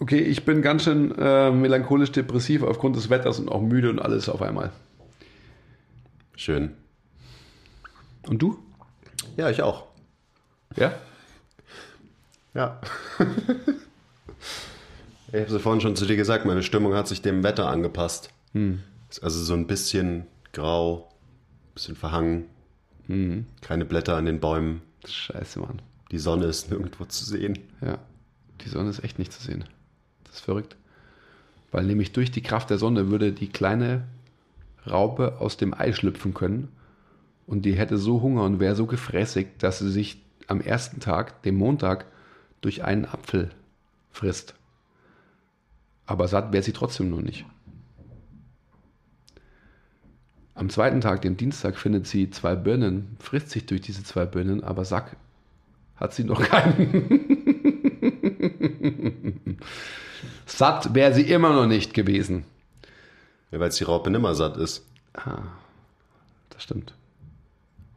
[0.00, 3.98] Okay, ich bin ganz schön äh, melancholisch depressiv aufgrund des Wetters und auch müde und
[3.98, 4.72] alles auf einmal.
[6.36, 6.72] Schön.
[8.26, 8.58] Und du?
[9.36, 9.84] Ja, ich auch.
[10.74, 10.94] Ja?
[12.54, 12.80] Ja.
[15.28, 18.30] ich habe es vorhin schon zu dir gesagt, meine Stimmung hat sich dem Wetter angepasst.
[19.10, 21.12] Ist also so ein bisschen grau,
[21.74, 22.46] bisschen verhangen.
[23.60, 24.80] Keine Blätter an den Bäumen.
[25.06, 25.82] Scheiße, Mann.
[26.10, 27.58] Die Sonne ist nirgendwo zu sehen.
[27.82, 27.98] Ja,
[28.64, 29.64] die Sonne ist echt nicht zu sehen.
[30.30, 30.76] Das ist verrückt.
[31.72, 34.04] Weil nämlich durch die Kraft der Sonne würde die kleine
[34.88, 36.68] Raupe aus dem Ei schlüpfen können
[37.46, 41.42] und die hätte so Hunger und wäre so gefräßigt, dass sie sich am ersten Tag,
[41.42, 42.06] dem Montag,
[42.60, 43.50] durch einen Apfel
[44.10, 44.54] frisst.
[46.06, 47.44] Aber satt wäre sie trotzdem noch nicht.
[50.54, 54.62] Am zweiten Tag, dem Dienstag, findet sie zwei Birnen, frisst sich durch diese zwei Birnen,
[54.62, 55.16] aber Sack
[55.96, 57.38] hat sie noch keinen.
[60.46, 62.44] Satt wäre sie immer noch nicht gewesen.
[63.50, 64.84] Ja, weil es die Raupe nimmer satt ist.
[66.50, 66.94] Das stimmt.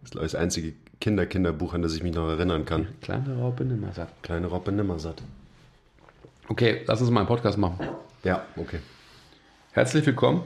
[0.01, 2.87] Das ist, glaube ich, das einzige Kinder-Kinderbuch, an das ich mich noch erinnern kann.
[3.01, 4.09] Kleine Raupe nimmer satt.
[4.23, 5.21] Kleine Raupe nimmer satt.
[6.47, 7.77] Okay, lass uns mal einen Podcast machen.
[8.23, 8.79] Ja, okay.
[9.71, 10.43] Herzlich willkommen.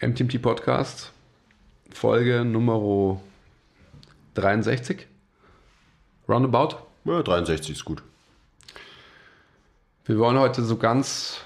[0.00, 1.12] MTMT Podcast,
[1.90, 3.20] Folge Nummer
[4.34, 5.06] 63.
[6.28, 6.91] Roundabout.
[7.04, 8.02] Ja, 63 ist gut.
[10.04, 11.40] Wir wollen heute so ganz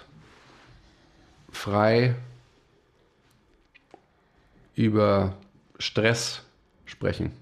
[1.51, 2.15] frei
[4.75, 5.35] über
[5.79, 6.43] Stress
[6.85, 7.33] sprechen.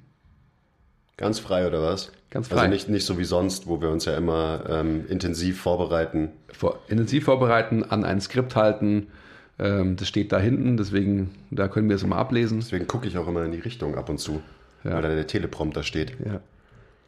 [1.17, 2.13] Ganz frei oder was?
[2.31, 2.57] Ganz frei.
[2.59, 6.31] Also nicht, nicht so wie sonst, wo wir uns ja immer ähm, intensiv vorbereiten.
[6.53, 9.09] Vor, intensiv vorbereiten, an ein Skript halten.
[9.59, 12.59] Ähm, das steht da hinten, deswegen, da können wir es mal ablesen.
[12.59, 14.43] Deswegen gucke ich auch immer in die Richtung ab und zu,
[14.83, 14.95] Ja.
[14.95, 16.17] weil da der Teleprompter steht.
[16.25, 16.41] Ja.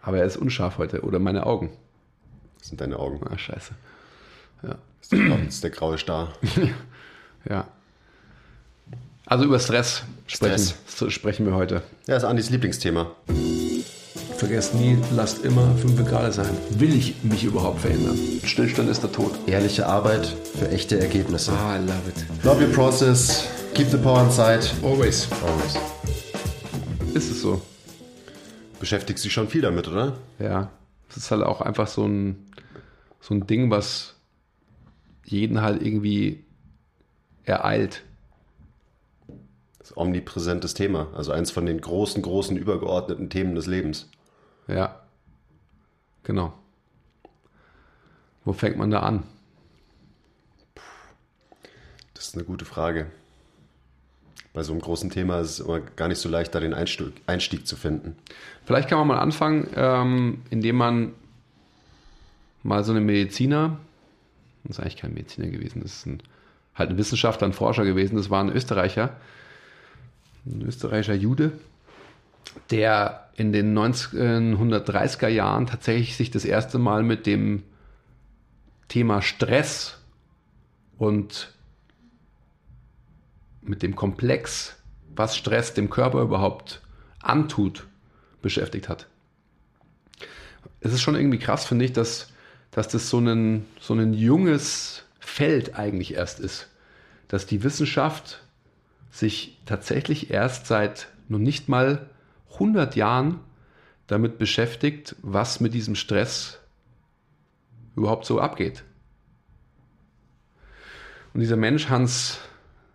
[0.07, 1.03] Aber er ist unscharf heute.
[1.03, 1.71] Oder meine Augen.
[2.61, 3.21] Das sind deine Augen.
[3.29, 3.75] Ah, scheiße.
[4.63, 6.33] Das ist der, ist der graue Star.
[7.49, 7.69] Ja.
[9.25, 11.13] Also über Stress sprechen, Stress.
[11.13, 11.83] sprechen wir heute.
[12.09, 13.13] Ja, ist Andis Lieblingsthema.
[14.37, 16.51] Vergesst nie, lasst immer 5 Grad sein.
[16.71, 18.19] Will ich mich überhaupt verändern?
[18.43, 19.31] Stillstand ist der Tod.
[19.47, 20.27] Ehrliche Arbeit
[20.59, 21.53] für echte Ergebnisse.
[21.53, 22.45] Ah, I love it.
[22.45, 23.47] Love your process.
[23.75, 24.67] Keep the power inside.
[24.83, 25.29] Always.
[25.47, 25.77] Always.
[27.15, 27.63] Ist es so.
[28.87, 30.17] Beschäftigst dich schon viel damit, oder?
[30.39, 30.71] Ja.
[31.09, 32.47] Es ist halt auch einfach so ein,
[33.21, 34.15] so ein Ding, was
[35.25, 36.45] jeden halt irgendwie
[37.43, 38.05] ereilt.
[39.81, 41.09] Das ist ein omnipräsentes Thema.
[41.17, 44.09] Also eins von den großen, großen, übergeordneten Themen des Lebens.
[44.69, 45.01] Ja.
[46.23, 46.53] Genau.
[48.45, 49.25] Wo fängt man da an?
[52.15, 53.11] Das ist eine gute Frage.
[54.57, 57.67] Bei so einem großen Thema ist es immer gar nicht so leicht, da den Einstieg,
[57.67, 58.17] zu finden.
[58.65, 61.13] Vielleicht kann man mal anfangen, ähm, indem man
[62.63, 63.79] mal so einen Mediziner,
[64.65, 66.23] das ist eigentlich kein Mediziner gewesen, das ist ein,
[66.75, 69.15] halt ein Wissenschaftler, ein Forscher gewesen, das war ein Österreicher,
[70.47, 71.53] ein österreichischer Jude,
[72.71, 77.63] der in den 1930er Jahren tatsächlich sich das erste Mal mit dem
[78.89, 79.99] Thema Stress
[80.97, 81.53] und
[83.69, 84.77] mit dem Komplex,
[85.15, 86.83] was Stress dem Körper überhaupt
[87.21, 87.87] antut,
[88.43, 89.09] beschäftigt hat.
[90.81, 92.33] Es ist schon irgendwie krass, finde ich, dass,
[92.71, 96.69] dass das so ein, so ein junges Feld eigentlich erst ist.
[97.29, 98.43] Dass die Wissenschaft
[99.11, 102.11] sich tatsächlich erst seit noch nicht mal
[102.53, 103.41] 100 Jahren
[104.07, 106.61] damit beschäftigt, was mit diesem Stress
[107.97, 108.85] überhaupt so abgeht.
[111.35, 112.39] Und dieser Mensch, Hans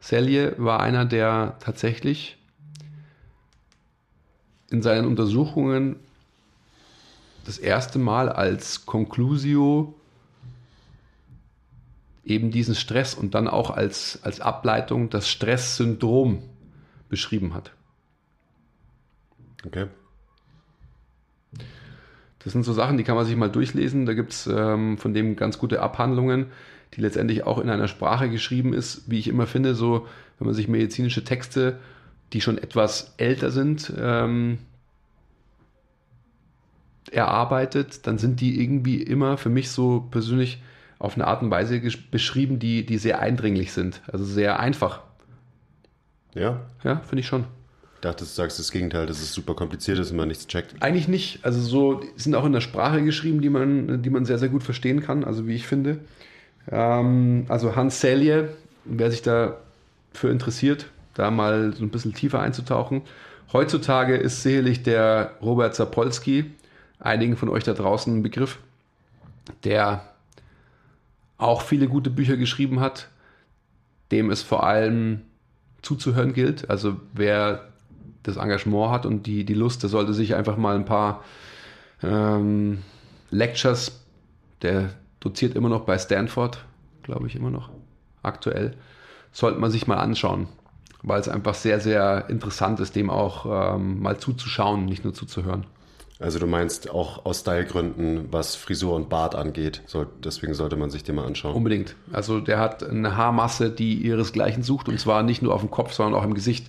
[0.01, 2.37] Selye, war einer, der tatsächlich
[4.69, 5.95] in seinen Untersuchungen
[7.45, 9.95] das erste Mal als Conclusio
[12.25, 16.43] eben diesen Stress und dann auch als, als Ableitung das Stresssyndrom
[17.09, 17.71] beschrieben hat.
[19.65, 19.87] Okay.
[22.39, 24.05] Das sind so Sachen, die kann man sich mal durchlesen.
[24.05, 26.47] Da gibt es ähm, von dem ganz gute Abhandlungen,
[26.93, 30.07] die letztendlich auch in einer Sprache geschrieben ist, wie ich immer finde, so
[30.39, 31.79] wenn man sich medizinische Texte,
[32.33, 34.59] die schon etwas älter sind, ähm,
[37.11, 40.61] erarbeitet, dann sind die irgendwie immer für mich so persönlich
[40.99, 45.01] auf eine Art und Weise beschrieben, die, die sehr eindringlich sind, also sehr einfach.
[46.33, 46.61] Ja?
[46.83, 47.45] Ja, finde ich schon.
[47.95, 50.81] Ich dachte, du sagst das Gegenteil, dass es super kompliziert ist und man nichts checkt.
[50.81, 51.45] Eigentlich nicht.
[51.45, 54.63] Also so sind auch in der Sprache geschrieben, die man, die man sehr, sehr gut
[54.63, 55.99] verstehen kann, also wie ich finde.
[56.69, 58.49] Ähm, also Hans Selye,
[58.85, 63.01] wer sich dafür interessiert, da mal so ein bisschen tiefer einzutauchen.
[63.53, 66.51] Heutzutage ist sicherlich der Robert Sapolsky,
[66.99, 68.59] einigen von euch da draußen ein Begriff,
[69.63, 70.05] der
[71.37, 73.09] auch viele gute Bücher geschrieben hat,
[74.11, 75.21] dem es vor allem
[75.81, 76.69] zuzuhören gilt.
[76.69, 77.67] Also wer
[78.23, 81.23] das Engagement hat und die, die Lust, der sollte sich einfach mal ein paar
[82.03, 82.79] ähm,
[83.31, 83.99] Lectures,
[84.61, 84.91] der
[85.21, 86.65] doziert immer noch bei Stanford,
[87.03, 87.69] glaube ich immer noch,
[88.21, 88.75] aktuell,
[89.31, 90.49] sollte man sich mal anschauen,
[91.01, 95.65] weil es einfach sehr, sehr interessant ist, dem auch ähm, mal zuzuschauen, nicht nur zuzuhören.
[96.19, 100.91] Also du meinst auch aus Stylegründen, was Frisur und Bart angeht, soll, deswegen sollte man
[100.91, 101.55] sich den mal anschauen.
[101.55, 101.95] Unbedingt.
[102.11, 105.93] Also der hat eine Haarmasse, die ihresgleichen sucht und zwar nicht nur auf dem Kopf,
[105.93, 106.67] sondern auch im Gesicht.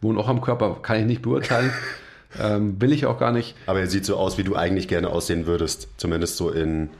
[0.00, 1.72] Wo noch am Körper kann ich nicht beurteilen.
[2.40, 3.54] ähm, will ich auch gar nicht.
[3.66, 5.88] Aber er sieht so aus, wie du eigentlich gerne aussehen würdest.
[5.98, 6.90] Zumindest so in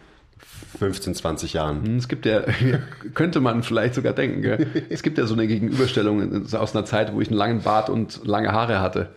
[0.79, 1.85] 15, 20 Jahren.
[1.85, 2.43] Hm, es gibt ja,
[3.15, 4.87] könnte man vielleicht sogar denken, gell?
[4.91, 8.27] es gibt ja so eine Gegenüberstellung aus einer Zeit, wo ich einen langen Bart und
[8.27, 9.11] lange Haare hatte.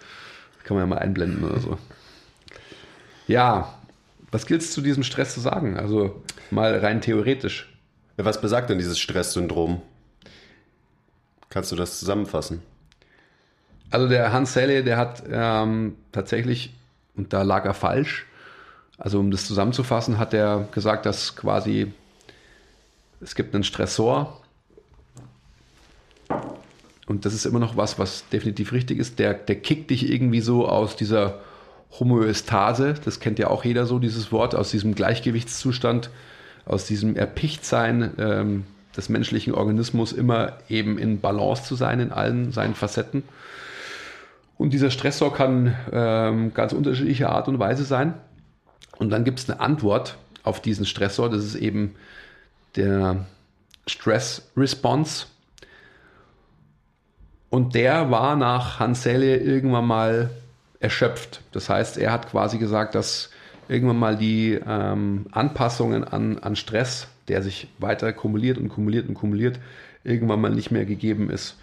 [0.56, 1.78] Das kann man ja mal einblenden oder so.
[3.28, 3.74] Ja,
[4.32, 5.78] was gilt es zu diesem Stress zu sagen?
[5.78, 7.74] Also mal rein theoretisch.
[8.18, 9.82] Was besagt denn dieses Stresssyndrom?
[11.50, 12.62] Kannst du das zusammenfassen?
[13.92, 16.76] Also der Hans Selle, der hat ähm, tatsächlich,
[17.16, 18.26] und da lag er falsch,
[19.00, 21.92] also um das zusammenzufassen, hat er gesagt, dass quasi
[23.22, 24.40] es gibt einen Stressor
[27.08, 29.18] und das ist immer noch was, was definitiv richtig ist.
[29.18, 31.40] Der, der kickt dich irgendwie so aus dieser
[32.00, 36.12] Homöostase, das kennt ja auch jeder so, dieses Wort, aus diesem Gleichgewichtszustand,
[36.66, 38.66] aus diesem Erpichtsein ähm,
[38.96, 43.24] des menschlichen Organismus, immer eben in Balance zu sein in allen seinen Facetten.
[44.60, 48.14] Und dieser Stressor kann ähm, ganz unterschiedliche Art und Weise sein.
[49.00, 51.96] Und dann gibt es eine Antwort auf diesen Stressor, das ist eben
[52.76, 53.26] der
[53.88, 55.26] Stress Response.
[57.50, 60.30] Und der war nach Hans Selle irgendwann mal
[60.80, 61.42] erschöpft.
[61.52, 63.32] Das heißt, er hat quasi gesagt, dass
[63.68, 69.16] irgendwann mal die ähm, Anpassungen an, an Stress, der sich weiter kumuliert und kumuliert und
[69.16, 69.60] kumuliert,
[70.04, 71.58] irgendwann mal nicht mehr gegeben ist.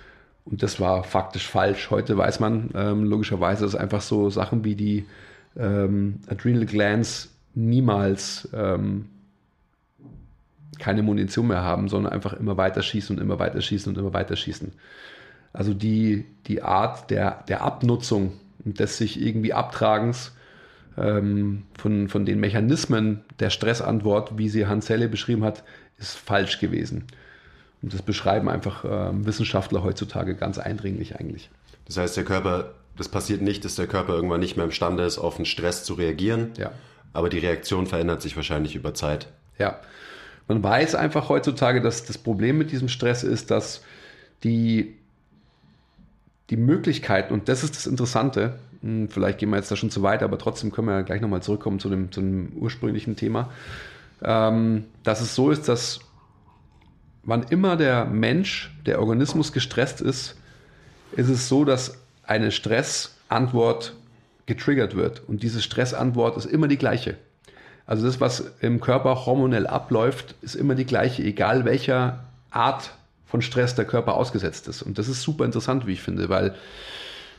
[0.44, 1.91] Und das war faktisch falsch.
[1.91, 5.05] Heute weiß man ähm, logischerweise, dass einfach so Sachen wie die
[5.58, 9.06] ähm, Adrenal Glands niemals ähm,
[10.79, 14.12] keine Munition mehr haben, sondern einfach immer weiter schießen und immer weiter schießen und immer
[14.12, 14.73] weiter schießen.
[15.53, 18.32] Also die, die Art der, der Abnutzung
[18.64, 20.32] des sich irgendwie Abtragens
[20.99, 25.62] ähm, von, von den Mechanismen der Stressantwort, wie sie Hans Selle beschrieben hat,
[25.99, 27.05] ist falsch gewesen.
[27.82, 31.50] Und das beschreiben einfach äh, Wissenschaftler heutzutage ganz eindringlich eigentlich.
[31.87, 35.19] Das heißt, der Körper, das passiert nicht, dass der Körper irgendwann nicht mehr imstande ist,
[35.19, 36.53] auf den Stress zu reagieren.
[36.57, 36.73] Ja.
[37.13, 39.29] Aber die Reaktion verändert sich wahrscheinlich über Zeit.
[39.59, 39.81] Ja.
[40.49, 43.83] Man weiß einfach heutzutage, dass das Problem mit diesem Stress ist, dass
[44.45, 44.97] die
[46.51, 50.03] die Möglichkeiten, und das ist das Interessante, hm, vielleicht gehen wir jetzt da schon zu
[50.03, 53.51] weit, aber trotzdem können wir ja gleich nochmal zurückkommen zu dem, zu dem ursprünglichen Thema,
[54.23, 56.01] ähm, dass es so ist, dass
[57.25, 60.37] wann immer der Mensch, der Organismus gestresst ist,
[61.17, 63.94] ist es so, dass eine Stressantwort
[64.46, 65.23] getriggert wird.
[65.28, 67.17] Und diese Stressantwort ist immer die gleiche.
[67.87, 72.93] Also das, was im Körper hormonell abläuft, ist immer die gleiche, egal welcher Art
[73.26, 74.82] von Stress der Körper ausgesetzt ist.
[74.82, 76.55] Und das ist super interessant, wie ich finde, weil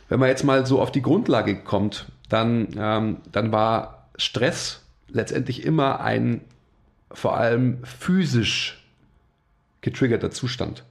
[0.09, 5.65] wenn man jetzt mal so auf die Grundlage kommt, dann, ähm, dann war Stress letztendlich
[5.65, 6.41] immer ein
[7.11, 8.83] vor allem physisch
[9.81, 10.83] getriggerter Zustand.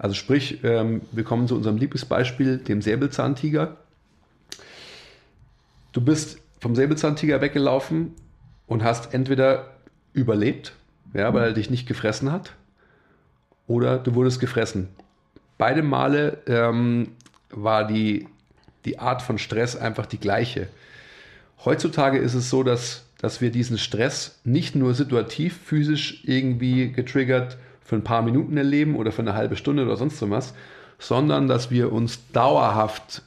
[0.00, 3.76] Also sprich, ähm, wir kommen zu unserem Lieblingsbeispiel, dem Säbelzahntiger.
[5.92, 8.14] Du bist vom Säbelzahntiger weggelaufen
[8.66, 9.74] und hast entweder
[10.14, 10.72] überlebt,
[11.12, 12.54] ja, weil er dich nicht gefressen hat,
[13.66, 14.88] oder du wurdest gefressen.
[15.58, 17.08] Beide Male ähm,
[17.50, 18.26] war die,
[18.86, 20.68] die Art von Stress einfach die gleiche.
[21.62, 27.58] Heutzutage ist es so, dass, dass wir diesen Stress nicht nur situativ, physisch irgendwie getriggert
[27.90, 30.54] für ein paar Minuten erleben oder für eine halbe Stunde oder sonst was,
[31.00, 33.22] sondern dass wir uns dauerhaft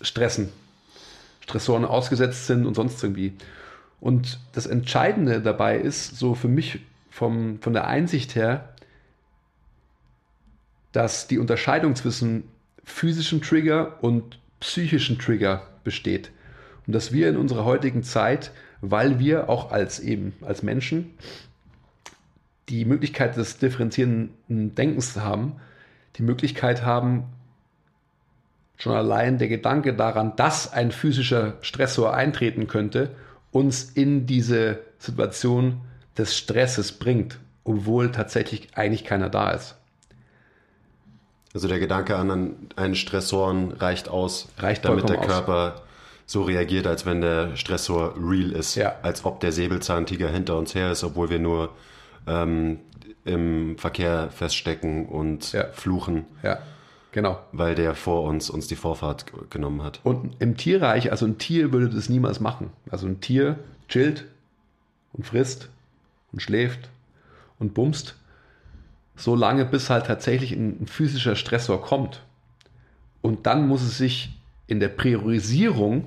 [0.00, 0.50] stressen,
[1.40, 3.32] Stressoren ausgesetzt sind und sonst irgendwie.
[3.98, 6.78] Und das Entscheidende dabei ist, so für mich
[7.10, 8.68] vom, von der Einsicht her,
[10.92, 12.44] dass die Unterscheidung zwischen
[12.84, 16.30] physischen Trigger und psychischen Trigger besteht.
[16.86, 21.14] Und dass wir in unserer heutigen Zeit, weil wir auch als eben als Menschen
[22.72, 25.56] die Möglichkeit des differenzierenden Denkens haben,
[26.16, 27.24] die Möglichkeit haben,
[28.78, 33.14] schon allein der Gedanke daran, dass ein physischer Stressor eintreten könnte,
[33.50, 35.82] uns in diese Situation
[36.16, 39.76] des Stresses bringt, obwohl tatsächlich eigentlich keiner da ist.
[41.52, 45.82] Also der Gedanke an einen Stressoren reicht aus, reicht damit der Körper aus.
[46.24, 48.76] so reagiert, als wenn der Stressor real ist.
[48.76, 48.94] Ja.
[49.02, 51.68] Als ob der Säbelzahntiger hinter uns her ist, obwohl wir nur
[52.26, 52.78] ähm,
[53.24, 55.66] im Verkehr feststecken und Ja.
[55.72, 56.58] fluchen, Ja,
[57.12, 57.40] genau.
[57.52, 60.00] weil der vor uns uns die Vorfahrt genommen hat.
[60.02, 62.70] Und im Tierreich, also ein Tier würde das niemals machen.
[62.90, 64.24] Also ein Tier chillt
[65.12, 65.68] und frisst
[66.32, 66.88] und schläft
[67.58, 68.16] und bumst,
[69.14, 72.22] so lange bis halt tatsächlich ein physischer Stressor kommt.
[73.20, 74.36] Und dann muss es sich
[74.66, 76.06] in der Priorisierung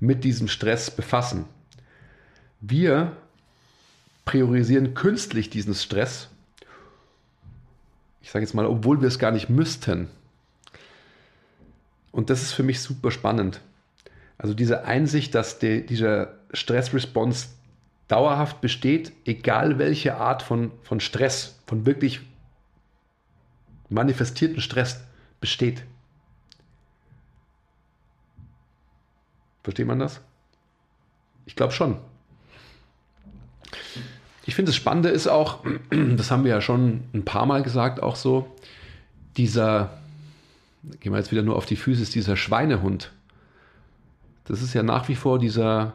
[0.00, 1.44] mit diesem Stress befassen.
[2.60, 3.12] Wir
[4.24, 6.28] priorisieren künstlich diesen Stress.
[8.22, 10.08] Ich sage jetzt mal, obwohl wir es gar nicht müssten.
[12.10, 13.60] Und das ist für mich super spannend.
[14.38, 17.48] Also diese Einsicht, dass die, dieser Stressresponse
[18.08, 22.20] dauerhaft besteht, egal welche Art von, von Stress, von wirklich
[23.88, 25.00] manifestierten Stress
[25.40, 25.84] besteht.
[29.62, 30.20] Versteht man das?
[31.46, 31.98] Ich glaube schon.
[34.46, 38.02] Ich finde, das Spannende ist auch, das haben wir ja schon ein paar Mal gesagt,
[38.02, 38.54] auch so,
[39.36, 39.98] dieser,
[41.00, 43.12] gehen wir jetzt wieder nur auf die Füße, ist dieser Schweinehund.
[44.44, 45.94] Das ist ja nach wie vor dieser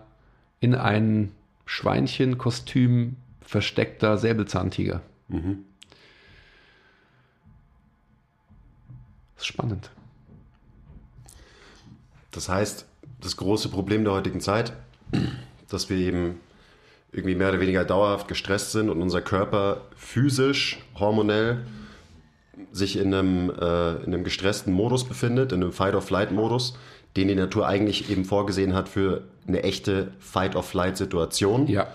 [0.60, 1.32] in ein
[1.66, 5.02] Schweinchenkostüm versteckter Säbelzahntiger.
[9.36, 9.92] Das ist spannend.
[12.32, 12.86] Das heißt,
[13.22, 14.74] das große Problem der heutigen Zeit,
[15.70, 16.40] dass wir eben
[17.12, 21.66] irgendwie mehr oder weniger dauerhaft gestresst sind und unser Körper physisch, hormonell
[22.72, 26.78] sich in einem, äh, in einem gestressten Modus befindet, in einem Fight-or-Flight-Modus,
[27.18, 31.68] den die Natur eigentlich eben vorgesehen hat für eine echte Fight-or-Flight-Situation.
[31.68, 31.88] Ja,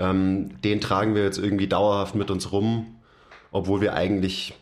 [0.00, 2.86] Ähm, den tragen wir jetzt irgendwie dauerhaft mit uns rum,
[3.50, 4.54] obwohl wir eigentlich,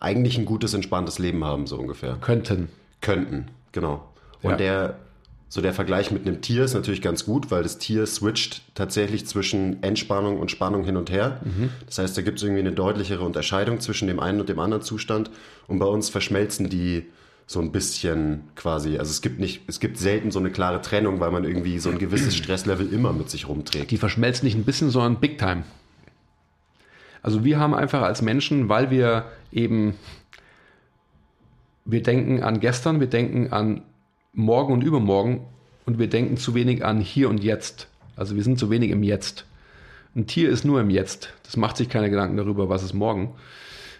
[0.00, 2.18] eigentlich ein gutes, entspanntes Leben haben, so ungefähr.
[2.20, 2.68] könnten.
[3.00, 4.06] Könnten, genau.
[4.42, 4.56] Und Ja.
[4.56, 4.98] der,
[5.50, 9.26] so der Vergleich mit einem Tier ist natürlich ganz gut, weil das Tier switcht tatsächlich
[9.26, 11.40] zwischen Entspannung und Spannung hin und her.
[11.86, 14.82] Das heißt, da gibt es irgendwie eine deutlichere Unterscheidung zwischen dem einen und dem anderen
[14.82, 15.30] Zustand.
[15.66, 17.06] Und bei uns verschmelzen die
[17.46, 18.98] so ein bisschen quasi.
[18.98, 21.88] Also es gibt nicht, es gibt selten so eine klare Trennung, weil man irgendwie so
[21.88, 23.90] ein gewisses Stresslevel immer mit sich rumträgt.
[23.90, 25.64] Die verschmelzen nicht ein bisschen, sondern big time.
[27.22, 29.94] Also wir haben einfach als Menschen, weil wir eben,
[31.86, 33.82] wir denken an gestern, wir denken an
[34.38, 35.44] morgen und übermorgen
[35.84, 37.88] und wir denken zu wenig an hier und jetzt.
[38.16, 39.44] Also wir sind zu wenig im Jetzt.
[40.14, 41.34] Ein Tier ist nur im Jetzt.
[41.42, 43.34] Das macht sich keine Gedanken darüber, was ist morgen.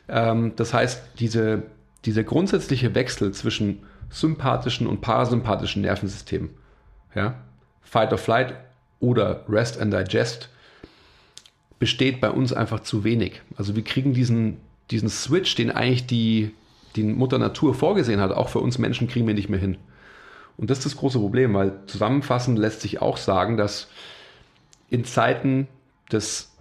[0.09, 1.65] Ähm, das heißt, diese,
[2.05, 3.81] dieser grundsätzliche Wechsel zwischen
[4.11, 6.51] sympathischen und parasympathischen Nervensystemen,
[7.15, 7.35] ja,
[7.83, 8.55] Fight or Flight
[9.01, 10.51] oder Rest and Digest,
[11.79, 13.43] besteht bei uns einfach zu wenig.
[13.57, 14.59] Also wir kriegen diesen,
[14.91, 16.55] diesen Switch, den eigentlich die,
[16.97, 19.79] die Mutter Natur vorgesehen hat, auch für uns Menschen kriegen wir nicht mehr hin.
[20.59, 23.89] Und das ist das große Problem, weil zusammenfassend lässt sich auch sagen, dass
[24.91, 25.69] in Zeiten
[26.11, 26.53] des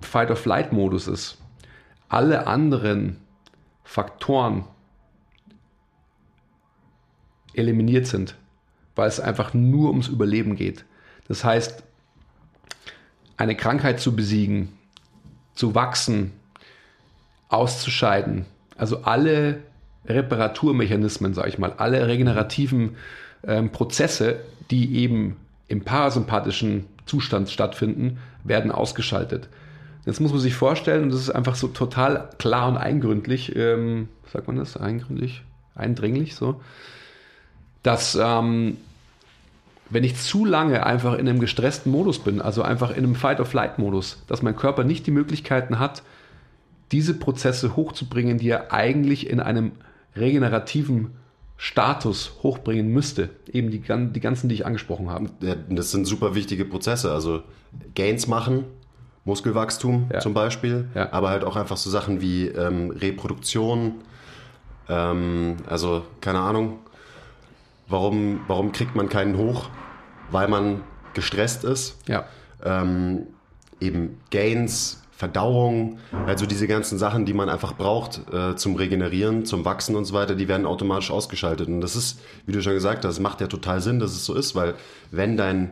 [0.00, 1.38] Fight-or-Flight-Moduses
[2.08, 3.20] alle anderen
[3.82, 4.64] Faktoren
[7.54, 8.36] eliminiert sind,
[8.94, 10.84] weil es einfach nur ums Überleben geht.
[11.26, 11.82] Das heißt,
[13.36, 14.78] eine Krankheit zu besiegen,
[15.54, 16.32] zu wachsen,
[17.48, 18.46] auszuscheiden,
[18.76, 19.62] also alle
[20.06, 22.96] Reparaturmechanismen, sage ich mal, alle regenerativen
[23.46, 25.36] ähm, Prozesse, die eben
[25.68, 29.48] im parasympathischen Zustand stattfinden, werden ausgeschaltet.
[30.06, 34.08] Jetzt muss man sich vorstellen, und das ist einfach so total klar und eingründlich, ähm,
[34.30, 35.42] sagt man das, eingründlich,
[35.74, 36.60] eindringlich so,
[37.82, 38.76] dass ähm,
[39.90, 44.22] wenn ich zu lange einfach in einem gestressten Modus bin, also einfach in einem Fight-or-Flight-Modus,
[44.26, 46.02] dass mein Körper nicht die Möglichkeiten hat,
[46.92, 49.72] diese Prozesse hochzubringen, die er eigentlich in einem
[50.16, 51.10] regenerativen
[51.56, 53.30] Status hochbringen müsste.
[53.52, 55.30] Eben die, die ganzen, die ich angesprochen habe.
[55.40, 57.12] Ja, das sind super wichtige Prozesse.
[57.12, 57.42] Also
[57.94, 58.64] Gains machen,
[59.24, 60.20] Muskelwachstum Ja.
[60.20, 61.12] zum Beispiel, Ja.
[61.12, 63.96] aber halt auch einfach so Sachen wie ähm, Reproduktion.
[64.88, 66.78] Ähm, also keine Ahnung,
[67.88, 69.68] warum, warum kriegt man keinen hoch?
[70.30, 70.82] Weil man
[71.14, 71.96] gestresst ist.
[72.08, 72.24] Ja,
[72.64, 73.26] Ähm,
[73.80, 79.64] eben Gains, Verdauung, also diese ganzen Sachen, die man einfach braucht äh, zum Regenerieren, zum
[79.64, 81.68] Wachsen und so weiter, die werden automatisch ausgeschaltet.
[81.68, 84.34] Und das ist, wie du schon gesagt hast, macht ja total Sinn, dass es so
[84.34, 84.74] ist, weil
[85.12, 85.70] wenn dein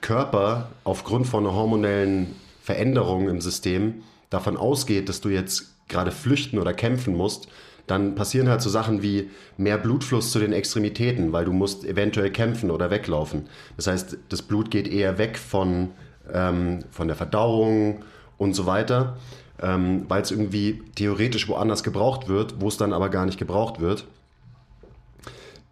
[0.00, 6.58] Körper aufgrund von einer hormonellen Veränderung im System davon ausgeht, dass du jetzt gerade flüchten
[6.58, 7.48] oder kämpfen musst,
[7.86, 12.30] dann passieren halt so Sachen wie mehr Blutfluss zu den Extremitäten, weil du musst eventuell
[12.30, 13.48] kämpfen oder weglaufen.
[13.76, 15.90] Das heißt, das Blut geht eher weg von,
[16.32, 18.04] ähm, von der Verdauung
[18.42, 19.16] und so weiter,
[19.60, 23.80] ähm, weil es irgendwie theoretisch woanders gebraucht wird, wo es dann aber gar nicht gebraucht
[23.80, 24.06] wird.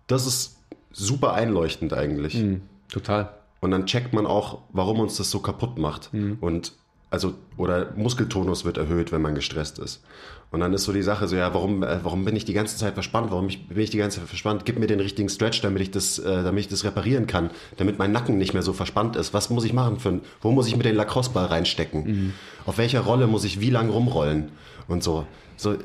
[0.07, 0.59] Das ist
[0.93, 2.35] super einleuchtend eigentlich.
[2.35, 3.35] hm, total.
[3.61, 6.11] Und dann checkt man auch, warum uns das so kaputt macht.
[6.41, 6.73] Und
[7.11, 10.03] also oder Muskeltonus wird erhöht, wenn man gestresst ist.
[10.53, 12.77] Und dann ist so die Sache so, ja, warum, äh, warum bin ich die ganze
[12.77, 13.31] Zeit verspannt?
[13.31, 14.65] Warum ich, bin ich die ganze Zeit verspannt?
[14.65, 17.99] Gib mir den richtigen Stretch, damit ich das, äh, damit ich das reparieren kann, damit
[17.99, 19.33] mein Nacken nicht mehr so verspannt ist.
[19.33, 22.05] Was muss ich machen für, wo muss ich mir den Lacrosse-Ball reinstecken?
[22.05, 22.33] Mhm.
[22.67, 24.51] Auf welcher Rolle muss ich wie lang rumrollen?
[24.89, 25.27] Und so.
[25.57, 25.77] So,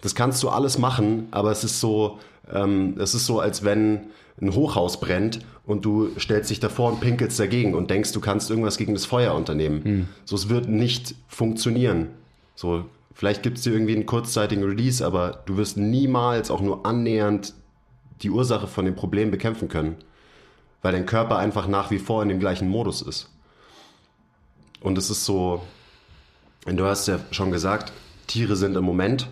[0.00, 2.20] das kannst du alles machen, aber es ist so,
[2.52, 4.10] ähm, es ist so, als wenn
[4.40, 8.48] ein Hochhaus brennt und du stellst dich davor und pinkelst dagegen und denkst, du kannst
[8.48, 9.82] irgendwas gegen das Feuer unternehmen.
[9.84, 10.08] Mhm.
[10.24, 12.08] So, es wird nicht funktionieren.
[12.54, 16.86] So, vielleicht gibt es dir irgendwie einen kurzzeitigen Release, aber du wirst niemals auch nur
[16.86, 17.52] annähernd
[18.22, 19.96] die Ursache von dem Problem bekämpfen können,
[20.80, 23.28] weil dein Körper einfach nach wie vor in dem gleichen Modus ist.
[24.80, 25.62] Und es ist so,
[26.64, 27.92] du hast ja schon gesagt,
[28.26, 29.28] Tiere sind im Moment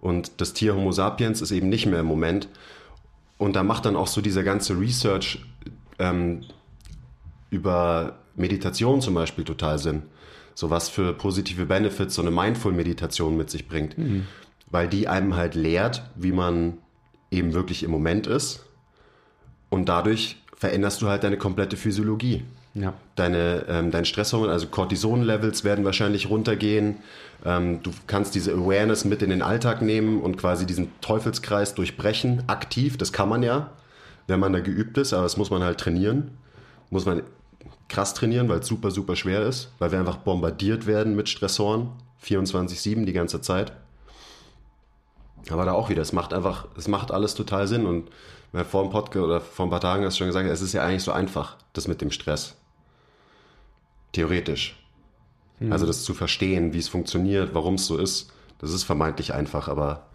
[0.00, 2.48] und das Tier Homo sapiens ist eben nicht mehr im Moment.
[3.38, 5.44] Und da macht dann auch so dieser ganze Research
[5.98, 6.44] ähm,
[7.50, 10.02] über Meditation zum Beispiel total Sinn.
[10.54, 13.98] So was für positive Benefits so eine Mindful-Meditation mit sich bringt.
[13.98, 14.26] Mhm.
[14.70, 16.78] Weil die einem halt lehrt, wie man
[17.30, 18.64] eben wirklich im Moment ist.
[19.68, 22.44] Und dadurch veränderst du halt deine komplette Physiologie.
[22.74, 22.94] Ja.
[23.14, 26.96] Deine, ähm, dein Stresshormon, also Cortison-Levels werden wahrscheinlich runtergehen.
[27.44, 32.42] Ähm, du kannst diese Awareness mit in den Alltag nehmen und quasi diesen Teufelskreis durchbrechen,
[32.48, 32.96] aktiv.
[32.96, 33.70] Das kann man ja,
[34.26, 36.32] wenn man da geübt ist, aber das muss man halt trainieren.
[36.90, 37.22] Muss man
[37.88, 41.90] krass trainieren, weil es super, super schwer ist, weil wir einfach bombardiert werden mit Stressoren,
[42.24, 43.72] 24-7 die ganze Zeit.
[45.50, 48.10] Aber da auch wieder, es macht einfach, es macht alles total Sinn und
[48.68, 50.84] vor dem Podcast oder vor ein paar Tagen hast du schon gesagt, es ist ja
[50.84, 52.56] eigentlich so einfach, das mit dem Stress.
[54.14, 54.82] Theoretisch.
[55.60, 55.72] Mhm.
[55.72, 59.68] Also das zu verstehen, wie es funktioniert, warum es so ist, das ist vermeintlich einfach,
[59.68, 60.06] aber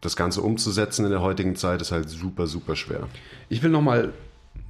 [0.00, 3.08] das Ganze umzusetzen in der heutigen Zeit ist halt super, super schwer.
[3.48, 4.12] Ich will nochmal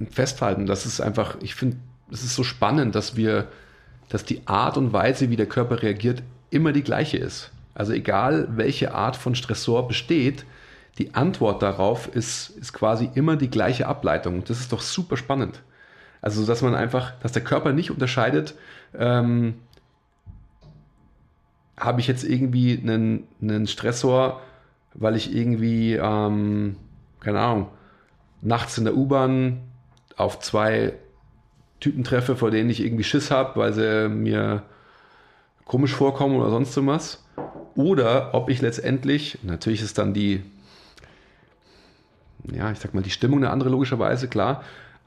[0.09, 1.77] festhalten, dass es einfach, ich finde,
[2.11, 3.49] es ist so spannend, dass wir,
[4.09, 7.51] dass die Art und Weise, wie der Körper reagiert, immer die gleiche ist.
[7.73, 10.45] Also egal, welche Art von Stressor besteht,
[10.97, 14.45] die Antwort darauf ist, ist quasi immer die gleiche Ableitung.
[14.45, 15.61] Das ist doch super spannend.
[16.25, 18.55] Also, dass man einfach, dass der Körper nicht unterscheidet,
[18.97, 19.59] ähm,
[21.77, 24.41] habe ich jetzt irgendwie einen, einen Stressor,
[24.95, 26.77] weil ich irgendwie, ähm,
[27.19, 27.67] keine Ahnung,
[28.41, 29.59] nachts in der U-Bahn
[30.17, 30.93] auf zwei
[31.79, 34.63] Typen treffe, vor denen ich irgendwie Schiss habe, weil sie mir
[35.63, 37.23] komisch vorkommen oder sonst was.
[37.75, 40.41] Oder ob ich letztendlich, natürlich ist dann die,
[42.51, 44.63] ja, ich sag mal, die Stimmung eine andere logischerweise, klar,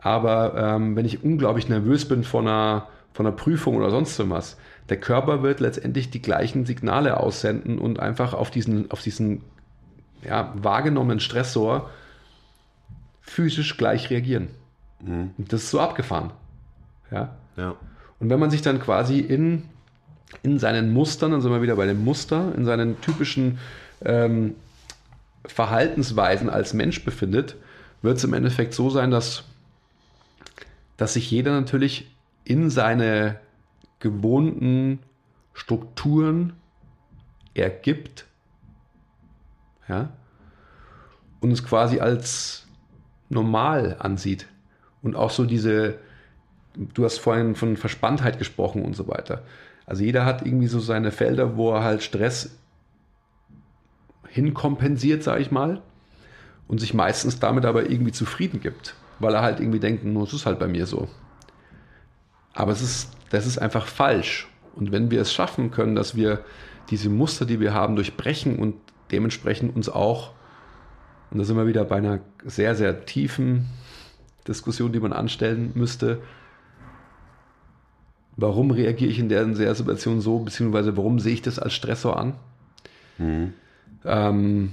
[0.08, 4.56] aber ähm, wenn ich unglaublich nervös bin von einer, von einer Prüfung oder sonst was,
[4.88, 9.42] der Körper wird letztendlich die gleichen Signale aussenden und einfach auf diesen, auf diesen
[10.22, 11.90] ja, wahrgenommenen Stressor
[13.20, 14.48] physisch gleich reagieren.
[15.00, 15.32] Mhm.
[15.36, 16.30] Das ist so abgefahren.
[17.10, 17.36] Ja?
[17.58, 17.74] ja.
[18.18, 19.64] Und wenn man sich dann quasi in,
[20.42, 23.58] in seinen Mustern, dann sind wir wieder bei dem Muster, in seinen typischen
[24.06, 24.54] ähm,
[25.44, 27.56] Verhaltensweisen als Mensch befindet,
[28.00, 29.44] wird es im Endeffekt so sein, dass
[30.98, 33.38] dass sich jeder natürlich in seine
[34.00, 34.98] gewohnten
[35.54, 36.52] Strukturen
[37.54, 38.26] ergibt
[39.88, 40.10] ja,
[41.40, 42.66] und es quasi als
[43.28, 44.48] normal ansieht.
[45.00, 45.98] Und auch so diese,
[46.74, 49.44] du hast vorhin von Verspanntheit gesprochen und so weiter.
[49.86, 52.58] Also jeder hat irgendwie so seine Felder, wo er halt Stress
[54.28, 55.80] hinkompensiert, sage ich mal,
[56.66, 60.32] und sich meistens damit aber irgendwie zufrieden gibt weil er halt irgendwie denkt, nur es
[60.32, 61.08] ist halt bei mir so.
[62.54, 64.48] Aber es ist, das ist einfach falsch.
[64.74, 66.44] Und wenn wir es schaffen können, dass wir
[66.90, 68.76] diese Muster, die wir haben, durchbrechen und
[69.10, 70.32] dementsprechend uns auch,
[71.30, 73.66] und da sind wir wieder bei einer sehr, sehr tiefen
[74.46, 76.22] Diskussion, die man anstellen müsste,
[78.36, 81.74] warum reagiere ich in der, in der Situation so, beziehungsweise warum sehe ich das als
[81.74, 82.34] Stressor an?
[83.18, 83.52] Mhm.
[84.04, 84.72] Ähm,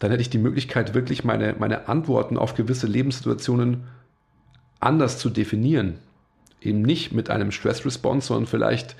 [0.00, 3.86] dann hätte ich die Möglichkeit, wirklich meine, meine Antworten auf gewisse Lebenssituationen
[4.80, 5.98] anders zu definieren.
[6.62, 8.96] Eben nicht mit einem Stress-Response, sondern vielleicht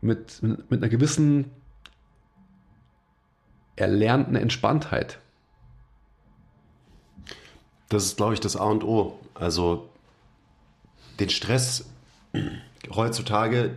[0.00, 1.50] mit, mit einer gewissen
[3.74, 5.18] erlernten Entspanntheit.
[7.88, 9.18] Das ist, glaube ich, das A und O.
[9.34, 9.88] Also
[11.18, 11.90] den Stress
[12.90, 13.74] heutzutage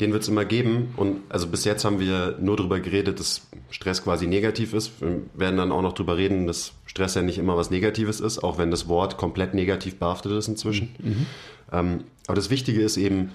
[0.00, 0.94] den wird es immer geben.
[0.96, 5.00] Und also bis jetzt haben wir nur darüber geredet, dass Stress quasi negativ ist.
[5.00, 8.38] Wir werden dann auch noch darüber reden, dass Stress ja nicht immer was Negatives ist,
[8.38, 10.94] auch wenn das Wort komplett negativ behaftet ist inzwischen.
[11.02, 11.26] Mhm.
[11.72, 13.30] Ähm, aber das Wichtige ist eben,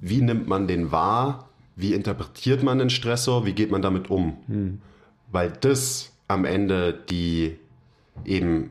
[0.00, 1.48] wie nimmt man den wahr?
[1.76, 3.46] Wie interpretiert man den Stressor?
[3.46, 4.36] Wie geht man damit um?
[4.46, 4.80] Mhm.
[5.30, 7.56] Weil das am Ende die
[8.24, 8.70] eben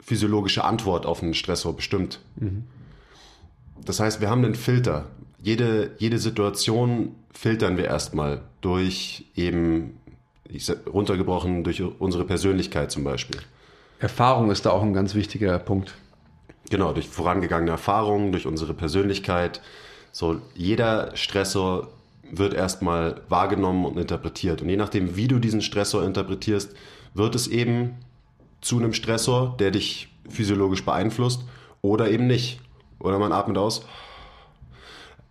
[0.00, 2.20] physiologische Antwort auf einen Stressor bestimmt.
[2.36, 2.64] Mhm.
[3.84, 5.06] das heißt, wir haben einen Filter.
[5.46, 9.96] Jede, jede Situation filtern wir erstmal durch eben,
[10.48, 13.40] ich sag, runtergebrochen, durch unsere Persönlichkeit zum Beispiel.
[14.00, 15.94] Erfahrung ist da auch ein ganz wichtiger Punkt.
[16.68, 19.60] Genau, durch vorangegangene Erfahrungen, durch unsere Persönlichkeit.
[20.10, 21.92] So, jeder Stressor
[22.28, 24.62] wird erstmal wahrgenommen und interpretiert.
[24.62, 26.74] Und je nachdem, wie du diesen Stressor interpretierst,
[27.14, 27.94] wird es eben
[28.62, 31.44] zu einem Stressor, der dich physiologisch beeinflusst
[31.82, 32.58] oder eben nicht.
[32.98, 33.86] Oder man atmet aus.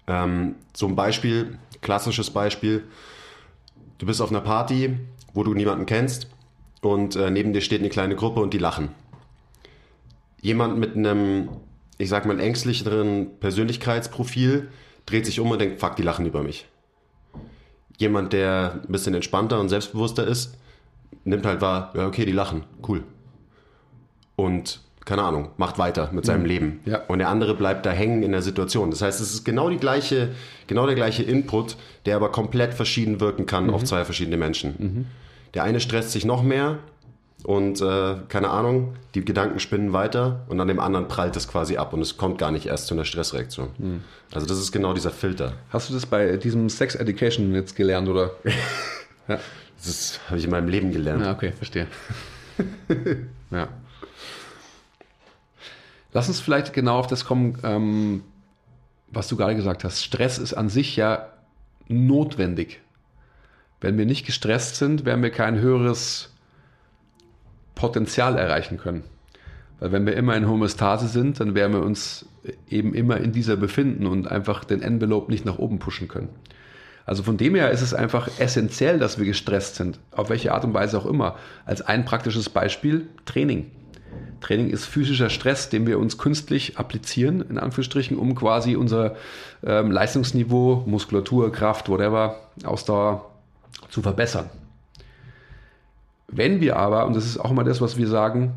[0.07, 2.83] Ähm, so ein Beispiel, klassisches Beispiel.
[3.97, 4.97] Du bist auf einer Party,
[5.33, 6.27] wo du niemanden kennst
[6.81, 8.89] und äh, neben dir steht eine kleine Gruppe und die lachen.
[10.41, 11.49] Jemand mit einem,
[11.97, 14.69] ich sag mal, ängstlicheren Persönlichkeitsprofil
[15.05, 16.67] dreht sich um und denkt, fuck, die lachen über mich.
[17.97, 20.57] Jemand, der ein bisschen entspannter und selbstbewusster ist,
[21.23, 23.03] nimmt halt wahr, ja, okay, die lachen, cool.
[24.35, 26.47] Und keine Ahnung, macht weiter mit seinem mhm.
[26.47, 26.79] Leben.
[26.85, 27.01] Ja.
[27.07, 28.89] Und der andere bleibt da hängen in der Situation.
[28.89, 30.29] Das heißt, es ist genau die gleiche,
[30.65, 33.73] genau der gleiche Input, der aber komplett verschieden wirken kann mhm.
[33.75, 34.75] auf zwei verschiedene Menschen.
[34.77, 35.05] Mhm.
[35.53, 36.79] Der eine stresst sich noch mehr
[37.43, 41.77] und äh, keine Ahnung, die Gedanken spinnen weiter und an dem anderen prallt es quasi
[41.77, 43.69] ab und es kommt gar nicht erst zu einer Stressreaktion.
[43.77, 44.01] Mhm.
[44.33, 45.53] Also das ist genau dieser Filter.
[45.69, 48.31] Hast du das bei diesem Sex Education jetzt gelernt oder?
[49.27, 49.39] ja.
[49.77, 51.23] Das habe ich in meinem Leben gelernt.
[51.23, 51.85] Ja, okay, verstehe.
[53.51, 53.67] ja.
[56.15, 58.23] Lass uns vielleicht genau auf das kommen, ähm,
[59.09, 60.01] was du gerade gesagt hast.
[60.01, 61.27] Stress ist an sich ja
[61.89, 62.79] notwendig.
[63.81, 66.33] Wenn wir nicht gestresst sind, werden wir kein höheres
[67.75, 69.03] Potenzial erreichen können.
[69.81, 72.25] Weil wenn wir immer in Homöostase sind, dann werden wir uns
[72.69, 76.29] eben immer in dieser befinden und einfach den Envelope nicht nach oben pushen können.
[77.05, 80.63] Also von dem her ist es einfach essentiell, dass wir gestresst sind, auf welche Art
[80.63, 81.35] und Weise auch immer.
[81.65, 83.69] Als ein praktisches Beispiel Training.
[84.41, 89.15] Training ist physischer Stress, den wir uns künstlich applizieren, in Anführungsstrichen, um quasi unser
[89.63, 93.31] ähm, Leistungsniveau, Muskulatur, Kraft, whatever, Ausdauer
[93.89, 94.49] zu verbessern.
[96.27, 98.55] Wenn wir aber, und das ist auch immer das, was wir sagen,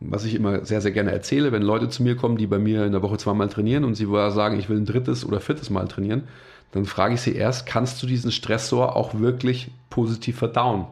[0.00, 2.84] was ich immer sehr, sehr gerne erzähle, wenn Leute zu mir kommen, die bei mir
[2.86, 5.88] in der Woche zweimal trainieren und sie sagen, ich will ein drittes oder viertes Mal
[5.88, 6.24] trainieren,
[6.72, 10.86] dann frage ich sie erst, kannst du diesen Stressor auch wirklich positiv verdauen?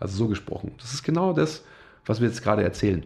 [0.00, 0.72] Also so gesprochen.
[0.78, 1.64] Das ist genau das,
[2.06, 3.04] was wir jetzt gerade erzählen.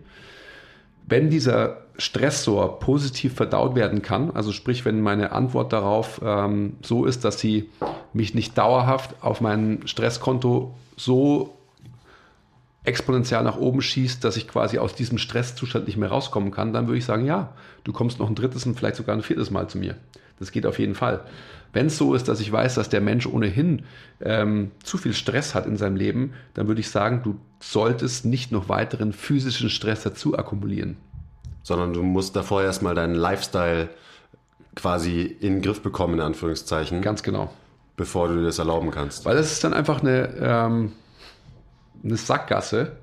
[1.07, 7.05] Wenn dieser Stressor positiv verdaut werden kann, also sprich, wenn meine Antwort darauf ähm, so
[7.05, 7.69] ist, dass sie
[8.13, 11.57] mich nicht dauerhaft auf mein Stresskonto so
[12.85, 16.87] exponentiell nach oben schießt, dass ich quasi aus diesem Stresszustand nicht mehr rauskommen kann, dann
[16.87, 17.53] würde ich sagen, ja,
[17.85, 19.97] du kommst noch ein drittes und vielleicht sogar ein viertes Mal zu mir.
[20.43, 21.21] Das geht auf jeden Fall.
[21.73, 23.83] Wenn es so ist, dass ich weiß, dass der Mensch ohnehin
[24.21, 28.51] ähm, zu viel Stress hat in seinem Leben, dann würde ich sagen, du solltest nicht
[28.51, 30.97] noch weiteren physischen Stress dazu akkumulieren.
[31.63, 33.89] Sondern du musst davor erstmal deinen Lifestyle
[34.75, 37.03] quasi in den Griff bekommen, in Anführungszeichen.
[37.03, 37.53] Ganz genau.
[37.97, 39.25] Bevor du dir das erlauben kannst.
[39.25, 40.93] Weil das ist dann einfach eine, ähm,
[42.03, 42.97] eine Sackgasse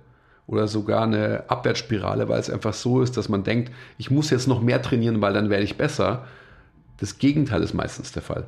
[0.45, 4.47] oder sogar eine Abwärtsspirale, weil es einfach so ist, dass man denkt, ich muss jetzt
[4.47, 6.25] noch mehr trainieren, weil dann werde ich besser.
[6.99, 8.45] Das Gegenteil ist meistens der Fall.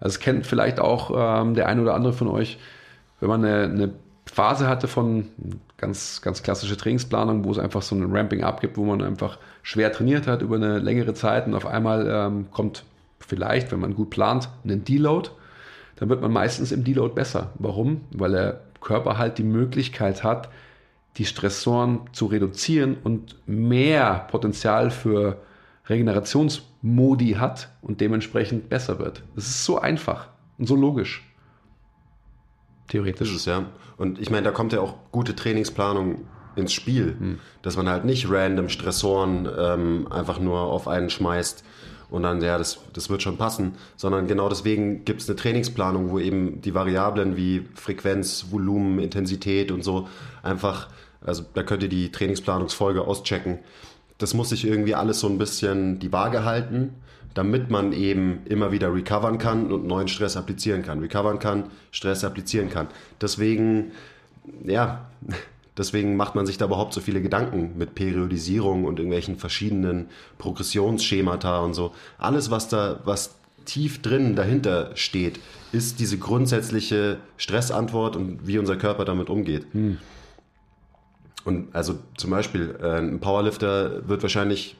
[0.00, 2.58] Also es kennt vielleicht auch ähm, der eine oder andere von euch,
[3.20, 3.92] wenn man eine, eine
[4.26, 5.28] Phase hatte von
[5.76, 9.92] ganz, ganz klassische Trainingsplanung, wo es einfach so ein Ramping-up gibt, wo man einfach schwer
[9.92, 12.84] trainiert hat über eine längere Zeit und auf einmal ähm, kommt
[13.18, 15.30] vielleicht, wenn man gut plant, ein Deload,
[15.96, 17.52] dann wird man meistens im Deload besser.
[17.58, 18.02] Warum?
[18.12, 20.48] Weil der Körper halt die Möglichkeit hat,
[21.16, 25.38] die Stressoren zu reduzieren und mehr Potenzial für
[25.90, 29.22] Regenerationsmodi hat und dementsprechend besser wird.
[29.34, 31.26] Das ist so einfach und so logisch.
[32.88, 33.30] Theoretisch.
[33.30, 33.66] Ist es, ja.
[33.96, 36.24] Und ich meine, da kommt ja auch gute Trainingsplanung
[36.56, 37.38] ins Spiel, hm.
[37.62, 41.64] dass man halt nicht random Stressoren ähm, einfach nur auf einen schmeißt
[42.10, 46.10] und dann, ja, das, das wird schon passen, sondern genau deswegen gibt es eine Trainingsplanung,
[46.10, 50.08] wo eben die Variablen wie Frequenz, Volumen, Intensität und so
[50.42, 50.88] einfach,
[51.24, 53.60] also da könnt ihr die Trainingsplanungsfolge auschecken,
[54.20, 56.90] das muss sich irgendwie alles so ein bisschen die Waage halten,
[57.34, 61.00] damit man eben immer wieder recovern kann und neuen Stress applizieren kann.
[61.00, 62.88] Recovern kann, Stress applizieren kann.
[63.20, 63.92] Deswegen,
[64.64, 65.06] ja,
[65.78, 71.60] deswegen macht man sich da überhaupt so viele Gedanken mit Periodisierung und irgendwelchen verschiedenen Progressionsschemata
[71.60, 71.92] und so.
[72.18, 75.40] Alles, was da, was tief drin dahinter steht,
[75.72, 79.66] ist diese grundsätzliche Stressantwort und wie unser Körper damit umgeht.
[79.72, 79.96] Hm.
[81.44, 84.76] Und also zum Beispiel, äh, ein Powerlifter wird wahrscheinlich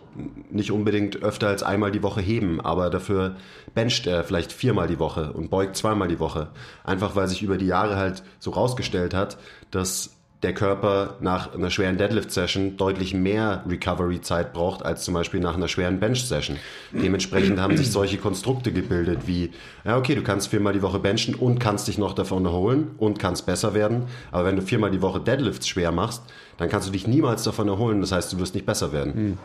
[0.50, 3.36] nicht unbedingt öfter als einmal die Woche heben, aber dafür
[3.74, 6.48] bencht er vielleicht viermal die Woche und beugt zweimal die Woche.
[6.84, 9.38] Einfach weil sich über die Jahre halt so rausgestellt hat,
[9.70, 15.54] dass der Körper nach einer schweren Deadlift-Session deutlich mehr Recovery-Zeit braucht als zum Beispiel nach
[15.54, 16.56] einer schweren Bench-Session.
[16.92, 19.50] Dementsprechend haben sich solche Konstrukte gebildet wie,
[19.84, 23.18] ja okay, du kannst viermal die Woche benchen und kannst dich noch davon erholen und
[23.18, 24.04] kannst besser werden.
[24.32, 26.22] Aber wenn du viermal die Woche Deadlifts schwer machst,
[26.56, 28.00] dann kannst du dich niemals davon erholen.
[28.00, 29.14] Das heißt, du wirst nicht besser werden.
[29.14, 29.38] Hm.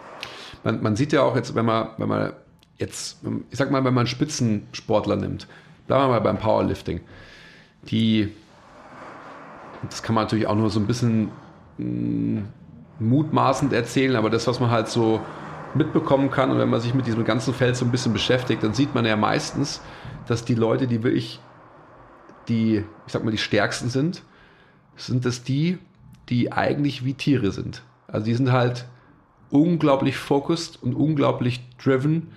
[0.63, 2.33] Man, man sieht ja auch jetzt, wenn man, wenn man
[2.77, 3.17] jetzt,
[3.51, 5.45] ich sag mal, wenn man Spitzensportler nimmt,
[5.87, 7.01] bleiben wir mal beim Powerlifting,
[7.89, 8.31] die
[9.89, 11.29] das kann man natürlich auch nur so ein bisschen
[11.77, 12.47] mh, mm,
[12.99, 15.21] mutmaßend erzählen, aber das, was man halt so
[15.73, 18.73] mitbekommen kann und wenn man sich mit diesem ganzen Feld so ein bisschen beschäftigt, dann
[18.73, 19.81] sieht man ja meistens,
[20.27, 21.39] dass die Leute, die wirklich
[22.47, 24.23] die, ich sag mal, die stärksten sind,
[24.95, 25.77] sind es die,
[26.29, 27.83] die eigentlich wie Tiere sind.
[28.07, 28.85] Also die sind halt
[29.49, 32.29] unglaublich focused und unglaublich driven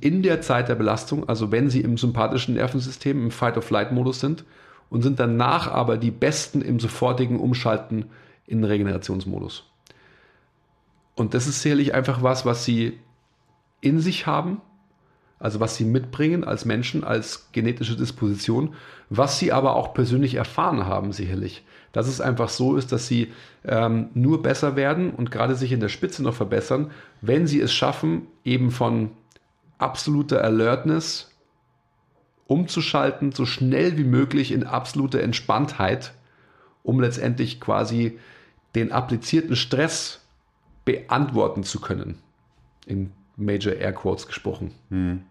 [0.00, 4.44] in der Zeit der Belastung, also wenn sie im sympathischen Nervensystem, im Fight-of-Flight-Modus sind
[4.90, 8.06] und sind danach aber die Besten im sofortigen Umschalten
[8.46, 9.64] in den Regenerationsmodus.
[11.14, 12.98] Und das ist sicherlich einfach was, was sie
[13.80, 14.60] in sich haben,
[15.38, 18.74] also was sie mitbringen als Menschen, als genetische Disposition,
[19.10, 21.64] was sie aber auch persönlich erfahren haben, sicherlich.
[21.92, 23.30] Dass es einfach so ist, dass sie
[23.64, 27.72] ähm, nur besser werden und gerade sich in der Spitze noch verbessern, wenn sie es
[27.72, 29.10] schaffen, eben von
[29.78, 31.33] absoluter Alertness
[32.46, 36.12] umzuschalten, so schnell wie möglich in absolute Entspanntheit,
[36.82, 38.18] um letztendlich quasi
[38.74, 40.20] den applizierten Stress
[40.84, 42.18] beantworten zu können.
[42.86, 44.72] In Major Air Quotes gesprochen.
[44.90, 45.22] Hm.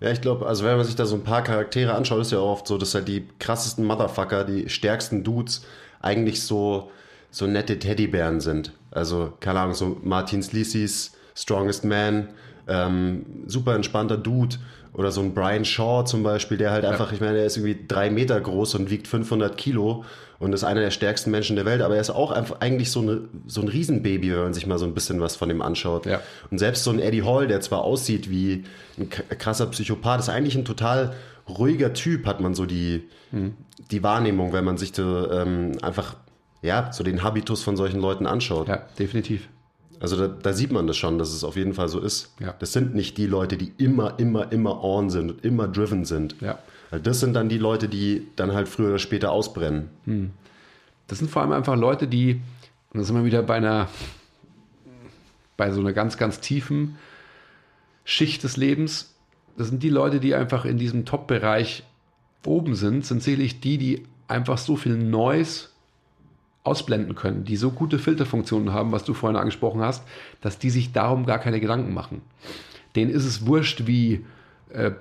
[0.00, 2.38] Ja, ich glaube, also wenn man sich da so ein paar Charaktere anschaut, ist ja
[2.38, 5.66] auch oft so, dass halt die krassesten Motherfucker, die stärksten Dudes
[6.00, 6.92] eigentlich so,
[7.32, 8.72] so nette Teddybären sind.
[8.92, 12.28] Also, keine Ahnung, so Martin Sleazy's Strongest Man,
[12.68, 14.56] ähm, super entspannter Dude
[14.92, 17.84] oder so ein Brian Shaw zum Beispiel, der halt einfach, ich meine, der ist irgendwie
[17.86, 20.04] drei Meter groß und wiegt 500 Kilo
[20.38, 23.00] und ist einer der stärksten Menschen der Welt, aber er ist auch einfach eigentlich so,
[23.00, 26.06] eine, so ein Riesenbaby, wenn man sich mal so ein bisschen was von ihm anschaut.
[26.06, 26.20] Ja.
[26.50, 28.64] Und selbst so ein Eddie Hall, der zwar aussieht wie
[28.98, 31.14] ein krasser Psychopath, ist eigentlich ein total
[31.48, 33.54] ruhiger Typ, hat man so die, mhm.
[33.90, 36.16] die Wahrnehmung, wenn man sich so, ähm, einfach
[36.62, 38.68] ja, so den Habitus von solchen Leuten anschaut.
[38.68, 39.48] Ja, definitiv.
[40.00, 42.32] Also da, da, sieht man das schon, dass es auf jeden Fall so ist.
[42.40, 42.54] Ja.
[42.58, 46.36] Das sind nicht die Leute, die immer, immer, immer on sind und immer driven sind.
[46.40, 46.58] Ja.
[47.02, 49.90] Das sind dann die Leute, die dann halt früher oder später ausbrennen.
[50.04, 50.30] Hm.
[51.06, 52.40] Das sind vor allem einfach Leute, die,
[52.92, 53.88] und da sind wir wieder bei einer,
[55.56, 56.96] bei so einer ganz, ganz tiefen
[58.04, 59.14] Schicht des Lebens.
[59.56, 61.82] Das sind die Leute, die einfach in diesem Top-Bereich
[62.46, 65.74] oben sind, sind sicherlich die, die einfach so viel Neues
[66.68, 70.04] ausblenden können, die so gute Filterfunktionen haben, was du vorhin angesprochen hast,
[70.40, 72.22] dass die sich darum gar keine Gedanken machen.
[72.94, 74.24] Denen ist es wurscht, wie
[74.70, 74.92] äh,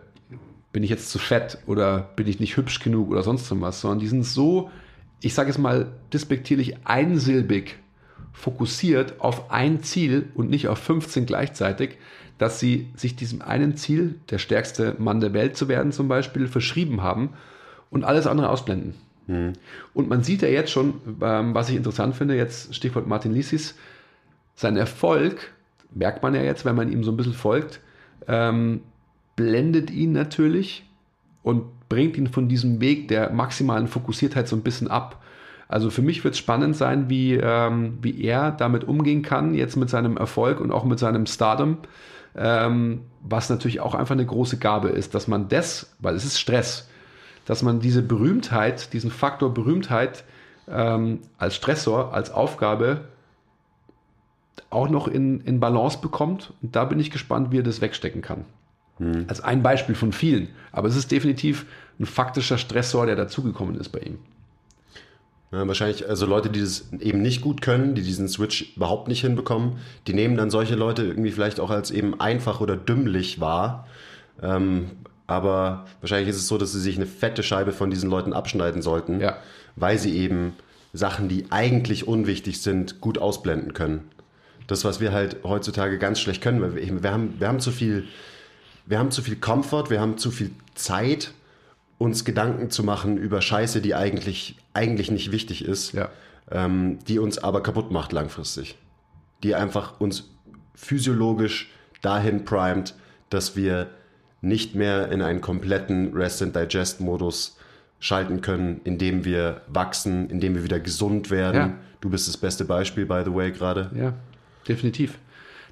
[0.71, 3.99] bin ich jetzt zu fett oder bin ich nicht hübsch genug oder sonst was, sondern
[3.99, 4.69] die sind so,
[5.21, 7.77] ich sage es mal despektierlich, einsilbig
[8.33, 11.97] fokussiert auf ein Ziel und nicht auf 15 gleichzeitig,
[12.37, 16.47] dass sie sich diesem einen Ziel, der stärkste Mann der Welt zu werden zum Beispiel,
[16.47, 17.33] verschrieben haben
[17.89, 18.93] und alles andere ausblenden.
[19.27, 19.53] Mhm.
[19.93, 23.75] Und man sieht ja jetzt schon, ähm, was ich interessant finde, jetzt Stichwort Martin Lissis,
[24.55, 25.53] sein Erfolg,
[25.93, 27.79] merkt man ja jetzt, wenn man ihm so ein bisschen folgt,
[28.27, 28.81] ähm,
[29.35, 30.85] blendet ihn natürlich
[31.43, 35.23] und bringt ihn von diesem Weg der maximalen Fokussiertheit so ein bisschen ab.
[35.69, 39.75] Also für mich wird es spannend sein, wie, ähm, wie er damit umgehen kann, jetzt
[39.75, 41.77] mit seinem Erfolg und auch mit seinem Stardom,
[42.35, 46.39] ähm, was natürlich auch einfach eine große Gabe ist, dass man das, weil es ist
[46.39, 46.89] Stress,
[47.47, 50.25] dass man diese Berühmtheit, diesen Faktor Berühmtheit
[50.67, 53.05] ähm, als Stressor, als Aufgabe
[54.69, 56.53] auch noch in, in Balance bekommt.
[56.61, 58.43] Und da bin ich gespannt, wie er das wegstecken kann.
[58.97, 59.25] Hm.
[59.29, 60.49] Als ein Beispiel von vielen.
[60.73, 61.65] Aber es ist definitiv
[61.99, 64.19] ein faktischer Stressor, der dazugekommen ist bei ihm.
[65.53, 69.21] Ja, wahrscheinlich, also Leute, die das eben nicht gut können, die diesen Switch überhaupt nicht
[69.21, 73.87] hinbekommen, die nehmen dann solche Leute irgendwie vielleicht auch als eben einfach oder dümmlich wahr.
[74.41, 74.91] Ähm,
[75.27, 78.81] aber wahrscheinlich ist es so, dass sie sich eine fette Scheibe von diesen Leuten abschneiden
[78.81, 79.37] sollten, ja.
[79.75, 80.53] weil sie eben
[80.93, 84.09] Sachen, die eigentlich unwichtig sind, gut ausblenden können.
[84.67, 87.71] Das, was wir halt heutzutage ganz schlecht können, weil wir, wir, haben, wir haben zu
[87.71, 88.05] viel,
[88.85, 91.33] wir haben zu viel Komfort, wir haben zu viel Zeit,
[91.97, 96.09] uns Gedanken zu machen über Scheiße, die eigentlich, eigentlich nicht wichtig ist, ja.
[96.51, 98.77] ähm, die uns aber kaputt macht langfristig.
[99.43, 100.29] Die einfach uns
[100.73, 101.69] physiologisch
[102.01, 102.93] dahin primet,
[103.29, 103.87] dass wir
[104.47, 107.57] nicht mehr in einen kompletten Rest and Digest Modus
[107.99, 111.55] schalten können, indem wir wachsen, indem wir wieder gesund werden.
[111.55, 111.73] Ja.
[112.01, 113.91] Du bist das beste Beispiel, by the way, gerade.
[113.95, 114.13] Ja,
[114.67, 115.17] definitiv.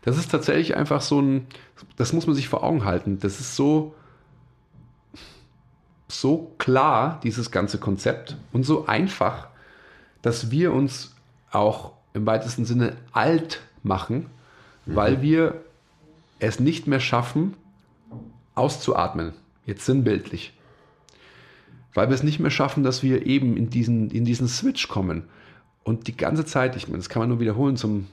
[0.01, 1.47] Das ist tatsächlich einfach so ein,
[1.97, 3.19] das muss man sich vor Augen halten.
[3.19, 3.95] Das ist so,
[6.07, 9.47] so klar, dieses ganze Konzept und so einfach,
[10.21, 11.15] dass wir uns
[11.51, 14.27] auch im weitesten Sinne alt machen,
[14.85, 15.61] weil wir
[16.39, 17.55] es nicht mehr schaffen,
[18.55, 19.33] auszuatmen.
[19.65, 20.53] Jetzt sinnbildlich.
[21.93, 25.23] Weil wir es nicht mehr schaffen, dass wir eben in diesen, in diesen Switch kommen.
[25.83, 28.07] Und die ganze Zeit, ich meine, das kann man nur wiederholen zum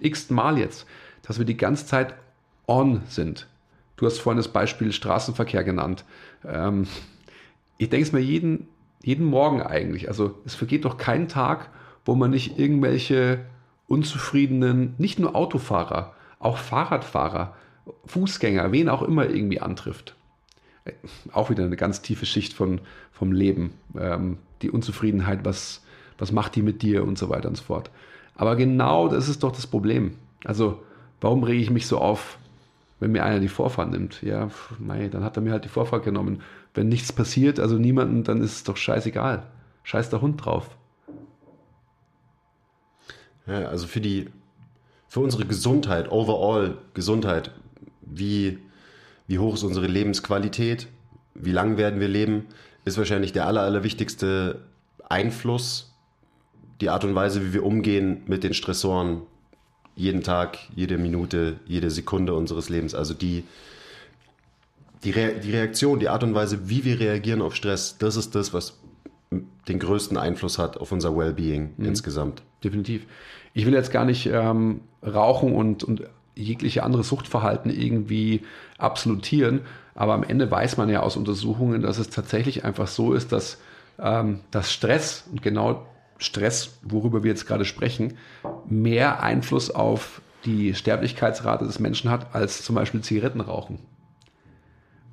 [0.00, 0.86] x Mal jetzt,
[1.22, 2.14] dass wir die ganze Zeit
[2.66, 3.46] on sind.
[3.96, 6.04] Du hast vorhin das Beispiel Straßenverkehr genannt.
[6.44, 6.86] Ähm,
[7.78, 8.68] ich denke es mir jeden,
[9.02, 10.08] jeden Morgen eigentlich.
[10.08, 11.70] Also es vergeht doch kein Tag,
[12.04, 13.44] wo man nicht irgendwelche
[13.88, 17.54] unzufriedenen, nicht nur Autofahrer, auch Fahrradfahrer,
[18.06, 20.14] Fußgänger, wen auch immer irgendwie antrifft.
[21.32, 22.80] Auch wieder eine ganz tiefe Schicht von,
[23.12, 23.72] vom Leben.
[23.98, 25.82] Ähm, die Unzufriedenheit, was,
[26.18, 27.90] was macht die mit dir und so weiter und so fort.
[28.34, 30.14] Aber genau das ist doch das Problem.
[30.44, 30.82] Also,
[31.20, 32.38] warum rege ich mich so auf,
[33.00, 34.22] wenn mir einer die Vorfahrt nimmt?
[34.22, 36.42] Ja, mei, dann hat er mir halt die Vorfahrt genommen.
[36.74, 39.44] Wenn nichts passiert, also niemanden, dann ist es doch scheißegal.
[39.82, 40.76] Scheiß der Hund drauf.
[43.46, 44.28] Ja, also für die,
[45.08, 47.52] für unsere Gesundheit, overall Gesundheit,
[48.18, 48.58] wie,
[49.26, 50.88] wie hoch ist unsere Lebensqualität,
[51.34, 52.46] wie lang werden wir leben,
[52.84, 54.62] ist wahrscheinlich der aller, allerwichtigste
[55.08, 55.94] Einfluss,
[56.80, 59.22] die Art und Weise, wie wir umgehen mit den Stressoren
[59.94, 62.94] jeden Tag, jede Minute, jede Sekunde unseres Lebens.
[62.94, 63.44] Also die,
[65.04, 68.34] die, Re die Reaktion, die Art und Weise, wie wir reagieren auf Stress, das ist
[68.34, 68.78] das, was
[69.68, 71.86] den größten Einfluss hat auf unser Wellbeing mhm.
[71.86, 72.42] insgesamt.
[72.62, 73.06] Definitiv.
[73.54, 76.02] Ich will jetzt gar nicht ähm, Rauchen und, und
[76.36, 78.42] jegliche andere Suchtverhalten irgendwie
[78.78, 79.62] absolutieren,
[79.94, 83.58] aber am Ende weiß man ja aus Untersuchungen, dass es tatsächlich einfach so ist, dass,
[83.98, 85.86] ähm, dass Stress und genau
[86.18, 88.14] Stress, worüber wir jetzt gerade sprechen,
[88.68, 93.78] mehr Einfluss auf die Sterblichkeitsrate des Menschen hat als zum Beispiel Zigarettenrauchen.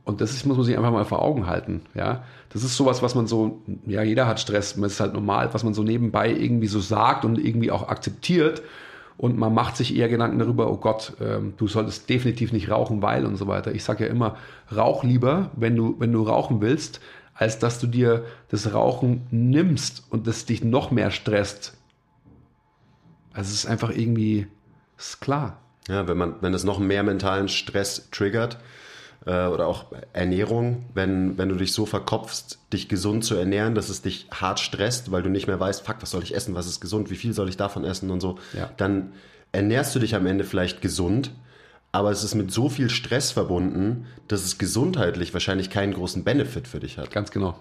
[0.05, 1.81] Und das ist, muss man sich einfach mal vor Augen halten.
[1.93, 5.53] Ja, das ist sowas, was man so, ja, jeder hat Stress, das ist halt normal,
[5.53, 8.61] was man so nebenbei irgendwie so sagt und irgendwie auch akzeptiert.
[9.17, 13.01] Und man macht sich eher Gedanken darüber, oh Gott, ähm, du solltest definitiv nicht rauchen,
[13.01, 13.73] weil und so weiter.
[13.73, 14.37] Ich sage ja immer,
[14.75, 16.99] rauch lieber, wenn du, wenn du rauchen willst,
[17.33, 21.77] als dass du dir das Rauchen nimmst und das dich noch mehr stresst.
[23.33, 24.47] Also es ist einfach irgendwie,
[24.97, 25.57] ist klar.
[25.87, 28.57] Ja, wenn man, wenn es noch mehr mentalen Stress triggert,
[29.25, 33.89] äh, oder auch Ernährung, wenn, wenn du dich so verkopfst, dich gesund zu ernähren, dass
[33.89, 36.67] es dich hart stresst, weil du nicht mehr weißt, fuck, was soll ich essen, was
[36.67, 38.69] ist gesund, wie viel soll ich davon essen und so, ja.
[38.77, 39.13] dann
[39.51, 41.31] ernährst du dich am Ende vielleicht gesund,
[41.91, 46.67] aber es ist mit so viel Stress verbunden, dass es gesundheitlich wahrscheinlich keinen großen Benefit
[46.67, 47.11] für dich hat.
[47.11, 47.59] Ganz genau.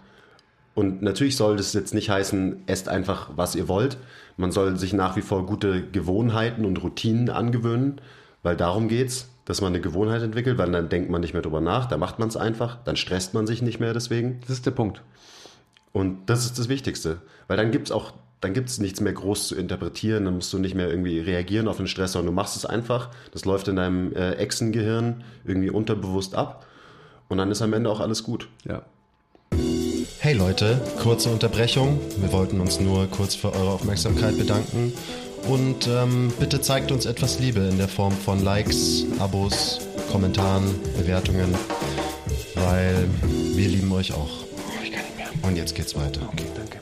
[0.75, 3.99] Und natürlich soll das jetzt nicht heißen, esst einfach, was ihr wollt.
[4.39, 8.01] Man soll sich nach wie vor gute Gewohnheiten und Routinen angewöhnen,
[8.43, 11.61] weil darum geht's dass man eine Gewohnheit entwickelt, weil dann denkt man nicht mehr drüber
[11.61, 14.41] nach, da macht man es einfach, dann stresst man sich nicht mehr deswegen.
[14.43, 15.03] Das ist der Punkt.
[15.93, 19.13] Und das ist das Wichtigste, weil dann gibt es auch, dann gibt es nichts mehr
[19.13, 22.41] groß zu interpretieren, dann musst du nicht mehr irgendwie reagieren auf den Stress, sondern du
[22.41, 26.67] machst es einfach, das läuft in deinem äh, Echsengehirn irgendwie unterbewusst ab
[27.29, 28.49] und dann ist am Ende auch alles gut.
[28.65, 28.83] Ja.
[30.19, 32.01] Hey Leute, kurze Unterbrechung.
[32.19, 34.93] Wir wollten uns nur kurz für eure Aufmerksamkeit bedanken
[35.49, 40.65] und ähm, bitte zeigt uns etwas Liebe in der Form von Likes, Abos, Kommentaren,
[40.97, 41.55] Bewertungen,
[42.55, 43.09] weil
[43.55, 44.45] wir lieben euch auch.
[44.45, 45.29] Oh, ich kann nicht mehr.
[45.43, 46.21] Und jetzt geht's weiter.
[46.33, 46.79] Okay, danke.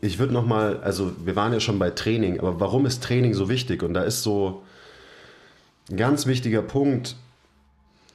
[0.00, 3.48] Ich würde nochmal, also wir waren ja schon bei Training, aber warum ist Training so
[3.48, 3.82] wichtig?
[3.82, 4.62] Und da ist so
[5.90, 7.16] ein ganz wichtiger Punkt,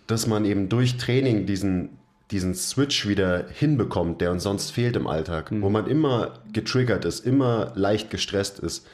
[0.07, 1.89] dass man eben durch Training diesen
[2.33, 5.61] diesen Switch wieder hinbekommt, der uns sonst fehlt im Alltag, mhm.
[5.61, 8.85] wo man immer getriggert ist, immer leicht gestresst ist.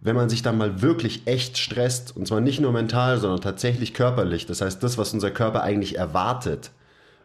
[0.00, 3.92] Wenn man sich dann mal wirklich echt stresst, und zwar nicht nur mental, sondern tatsächlich
[3.92, 6.70] körperlich, das heißt das, was unser Körper eigentlich erwartet,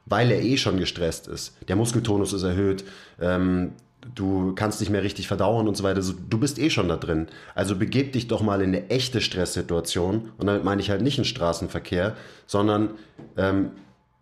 [0.06, 1.56] weil er eh schon gestresst ist.
[1.68, 2.84] Der Muskeltonus ist erhöht,
[3.20, 3.74] ähm,
[4.16, 6.02] du kannst nicht mehr richtig verdauen und so weiter.
[6.02, 7.28] du bist eh schon da drin.
[7.54, 10.32] Also begeb dich doch mal in eine echte Stresssituation.
[10.40, 12.16] Und damit meine ich halt nicht einen Straßenverkehr,
[12.48, 12.96] sondern
[13.38, 13.72] ähm,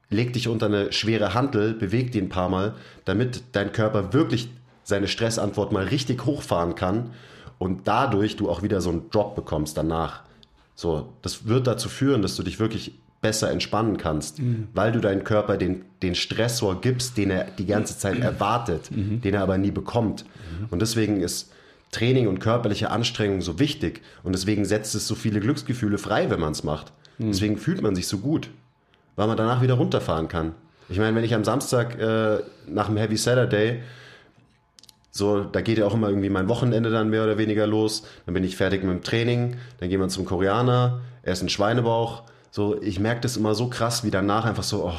[0.09, 2.73] leg dich unter eine schwere Hantel, beweg die ein paar Mal,
[3.05, 4.49] damit dein Körper wirklich
[4.83, 7.12] seine Stressantwort mal richtig hochfahren kann
[7.60, 10.23] und dadurch du auch wieder so einen Drop bekommst danach.
[10.75, 14.69] So, das wird dazu führen, dass du dich wirklich besser entspannen kannst, mhm.
[14.73, 18.23] weil du deinem Körper den, den Stressor gibst, den er die ganze Zeit mhm.
[18.23, 19.21] erwartet, mhm.
[19.21, 20.23] den er aber nie bekommt.
[20.23, 20.67] Mhm.
[20.69, 21.51] Und deswegen ist
[21.91, 26.39] Training und körperliche Anstrengung so wichtig und deswegen setzt es so viele Glücksgefühle frei, wenn
[26.39, 26.93] man es macht.
[27.17, 27.27] Mhm.
[27.27, 28.49] Deswegen fühlt man sich so gut
[29.19, 30.53] weil man danach wieder runterfahren kann.
[30.87, 33.83] Ich meine, wenn ich am Samstag äh, nach dem Heavy Saturday,
[35.11, 38.33] so, da geht ja auch immer irgendwie mein Wochenende dann mehr oder weniger los, dann
[38.33, 42.23] bin ich fertig mit dem Training, dann gehen wir zum Koreaner, essen Schweinebauch.
[42.49, 44.93] So, ich merke das immer so krass, wie danach einfach so, oh,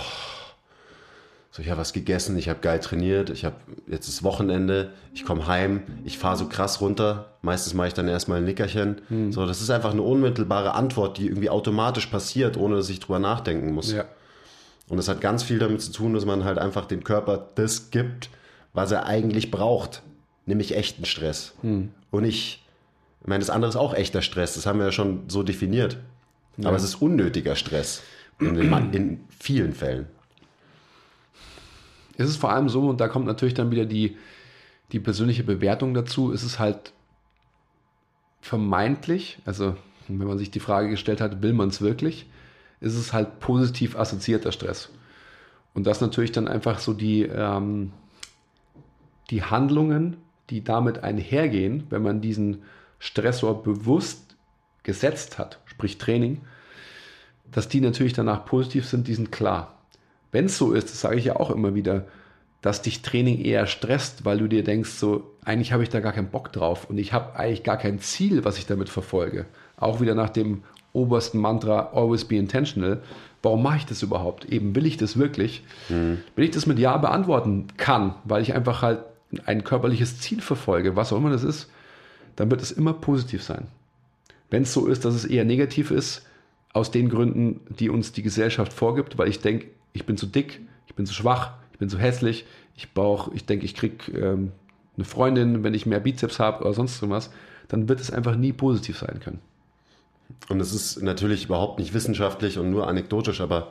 [1.53, 3.57] So, ich habe was gegessen, ich habe geil trainiert, ich habe
[3.88, 7.32] jetzt ist Wochenende, ich komme heim, ich fahre so krass runter.
[7.42, 9.01] Meistens mache ich dann erstmal ein Nickerchen.
[9.09, 9.32] Hm.
[9.32, 13.18] So, das ist einfach eine unmittelbare Antwort, die irgendwie automatisch passiert, ohne dass ich drüber
[13.18, 13.92] nachdenken muss.
[13.92, 14.05] Ja.
[14.88, 17.90] Und das hat ganz viel damit zu tun, dass man halt einfach dem Körper das
[17.90, 18.30] gibt,
[18.72, 20.03] was er eigentlich braucht,
[20.46, 21.55] nämlich echten Stress.
[22.11, 22.64] Und nicht,
[23.22, 25.96] ich meine, das andere ist auch echter Stress, das haben wir ja schon so definiert.
[26.62, 28.03] Aber es ist unnötiger Stress
[28.38, 28.57] in,
[28.92, 30.07] in vielen Fällen.
[32.20, 34.18] Es ist vor allem so, und da kommt natürlich dann wieder die,
[34.92, 36.92] die persönliche Bewertung dazu, es ist halt
[38.42, 39.74] vermeintlich, also
[40.06, 42.26] wenn man sich die Frage gestellt hat, will man es wirklich,
[42.80, 44.90] ist es halt positiv assoziierter Stress.
[45.72, 47.92] Und das natürlich dann einfach so die, ähm,
[49.30, 50.18] die Handlungen,
[50.50, 52.64] die damit einhergehen, wenn man diesen
[52.98, 54.36] Stressor bewusst
[54.82, 56.42] gesetzt hat, sprich Training,
[57.50, 59.80] dass die natürlich danach positiv sind, die sind klar.
[60.33, 62.07] Wenn es so ist, das sage ich ja auch immer wieder,
[62.62, 66.12] dass dich Training eher stresst, weil du dir denkst, so, eigentlich habe ich da gar
[66.12, 69.47] keinen Bock drauf und ich habe eigentlich gar kein Ziel, was ich damit verfolge.
[69.76, 70.62] Auch wieder nach dem
[70.93, 73.03] obersten Mantra, always be intentional.
[73.43, 74.45] Warum mache ich das überhaupt?
[74.45, 75.62] Eben, will ich das wirklich?
[76.37, 79.01] Wenn ich das mit Ja beantworten kann, weil ich einfach halt
[79.47, 81.70] ein körperliches Ziel verfolge, was auch immer das ist,
[82.37, 83.68] dann wird es immer positiv sein.
[84.51, 86.26] Wenn es so ist, dass es eher negativ ist,
[86.72, 90.61] aus den Gründen, die uns die Gesellschaft vorgibt, weil ich denke, ich bin zu dick,
[90.86, 94.53] ich bin zu schwach, ich bin zu hässlich, ich brauche, ich denke, ich kriege ähm,
[94.97, 97.30] eine Freundin, wenn ich mehr Bizeps habe oder sonst irgendwas,
[97.68, 99.41] dann wird es einfach nie positiv sein können.
[100.49, 103.68] Und es ist natürlich überhaupt nicht wissenschaftlich und nur anekdotisch, aber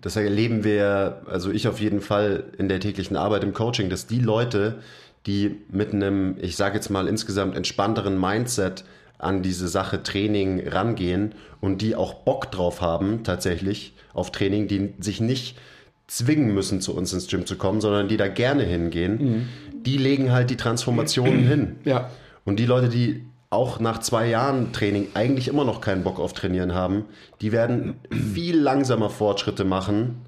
[0.00, 4.06] das erleben wir, also ich auf jeden Fall in der täglichen Arbeit im Coaching, dass
[4.06, 4.80] die Leute,
[5.26, 8.84] die mit einem, ich sage jetzt mal insgesamt entspannteren Mindset
[9.18, 14.94] an diese Sache Training rangehen und die auch Bock drauf haben, tatsächlich auf Training, die
[15.00, 15.58] sich nicht
[16.06, 19.48] zwingen müssen, zu uns ins Gym zu kommen, sondern die da gerne hingehen,
[19.84, 21.76] die legen halt die Transformationen hin.
[21.84, 22.10] Ja.
[22.44, 26.32] Und die Leute, die auch nach zwei Jahren Training eigentlich immer noch keinen Bock auf
[26.32, 27.04] Trainieren haben,
[27.40, 30.22] die werden viel langsamer Fortschritte machen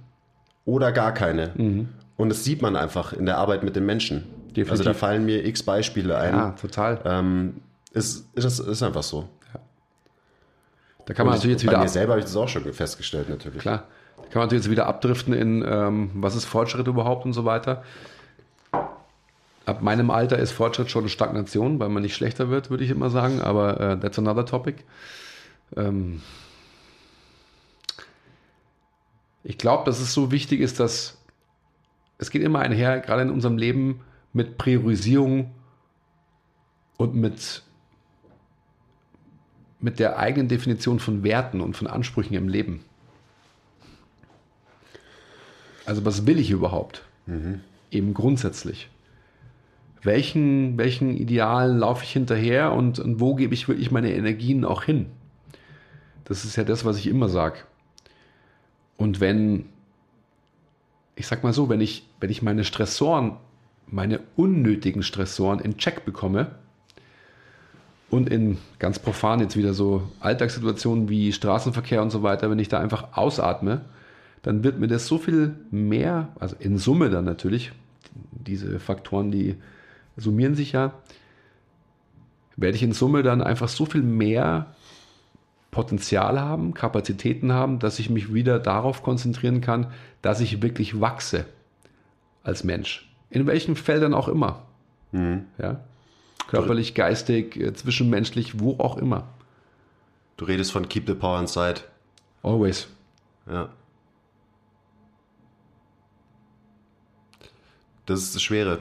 [0.64, 1.86] oder gar keine.
[2.16, 4.24] Und das sieht man einfach in der Arbeit mit den Menschen.
[4.48, 4.70] Definitiv.
[4.70, 6.34] Also da fallen mir x Beispiele ein.
[6.34, 7.00] Ja, total.
[7.04, 7.54] Ähm,
[7.92, 9.28] ist, ist, ist einfach so.
[11.06, 12.72] Da kann man natürlich jetzt bei wieder mir ab, selber habe ich das auch schon
[12.72, 13.60] festgestellt, natürlich.
[13.60, 17.32] klar, da kann man natürlich jetzt wieder abdriften in ähm, was ist Fortschritt überhaupt und
[17.32, 17.82] so weiter.
[19.66, 23.10] Ab meinem Alter ist Fortschritt schon Stagnation, weil man nicht schlechter wird, würde ich immer
[23.10, 24.84] sagen, aber äh, that's another topic.
[25.76, 26.22] Ähm,
[29.42, 31.18] ich glaube, dass es so wichtig ist, dass
[32.18, 35.50] es geht immer einher, gerade in unserem Leben, mit Priorisierung
[36.98, 37.62] und mit,
[39.80, 42.84] mit der eigenen Definition von Werten und von Ansprüchen im Leben.
[45.86, 47.04] Also was will ich überhaupt?
[47.90, 48.88] Eben grundsätzlich.
[50.02, 54.84] Welchen, welchen Idealen laufe ich hinterher und, und wo gebe ich wirklich meine Energien auch
[54.84, 55.06] hin?
[56.24, 57.58] Das ist ja das, was ich immer sage.
[58.96, 59.66] Und wenn,
[61.16, 63.36] ich sag mal so, wenn ich, wenn ich meine Stressoren,
[63.86, 66.59] meine unnötigen Stressoren in Check bekomme
[68.10, 72.68] und in ganz profan jetzt wieder so Alltagssituationen wie Straßenverkehr und so weiter, wenn ich
[72.68, 73.82] da einfach ausatme,
[74.42, 77.72] dann wird mir das so viel mehr, also in Summe dann natürlich,
[78.32, 79.56] diese Faktoren, die
[80.16, 80.92] summieren sich ja,
[82.56, 84.74] werde ich in Summe dann einfach so viel mehr
[85.70, 91.46] Potenzial haben, Kapazitäten haben, dass ich mich wieder darauf konzentrieren kann, dass ich wirklich wachse
[92.42, 93.08] als Mensch.
[93.30, 94.64] In welchen Feldern auch immer.
[95.58, 95.80] Ja?
[96.50, 99.28] Körperlich, geistig, äh, zwischenmenschlich, wo auch immer.
[100.36, 101.82] Du redest von Keep the Power Inside.
[102.42, 102.88] Always.
[103.48, 103.68] Ja.
[108.06, 108.80] Das ist das Schwere.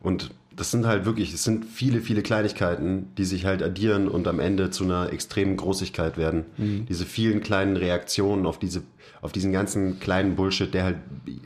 [0.00, 4.26] Und das sind halt wirklich, es sind viele, viele Kleinigkeiten, die sich halt addieren und
[4.26, 6.46] am Ende zu einer extremen Großigkeit werden.
[6.88, 8.82] Diese vielen kleinen Reaktionen auf diese,
[9.20, 10.96] auf diesen ganzen kleinen Bullshit, der halt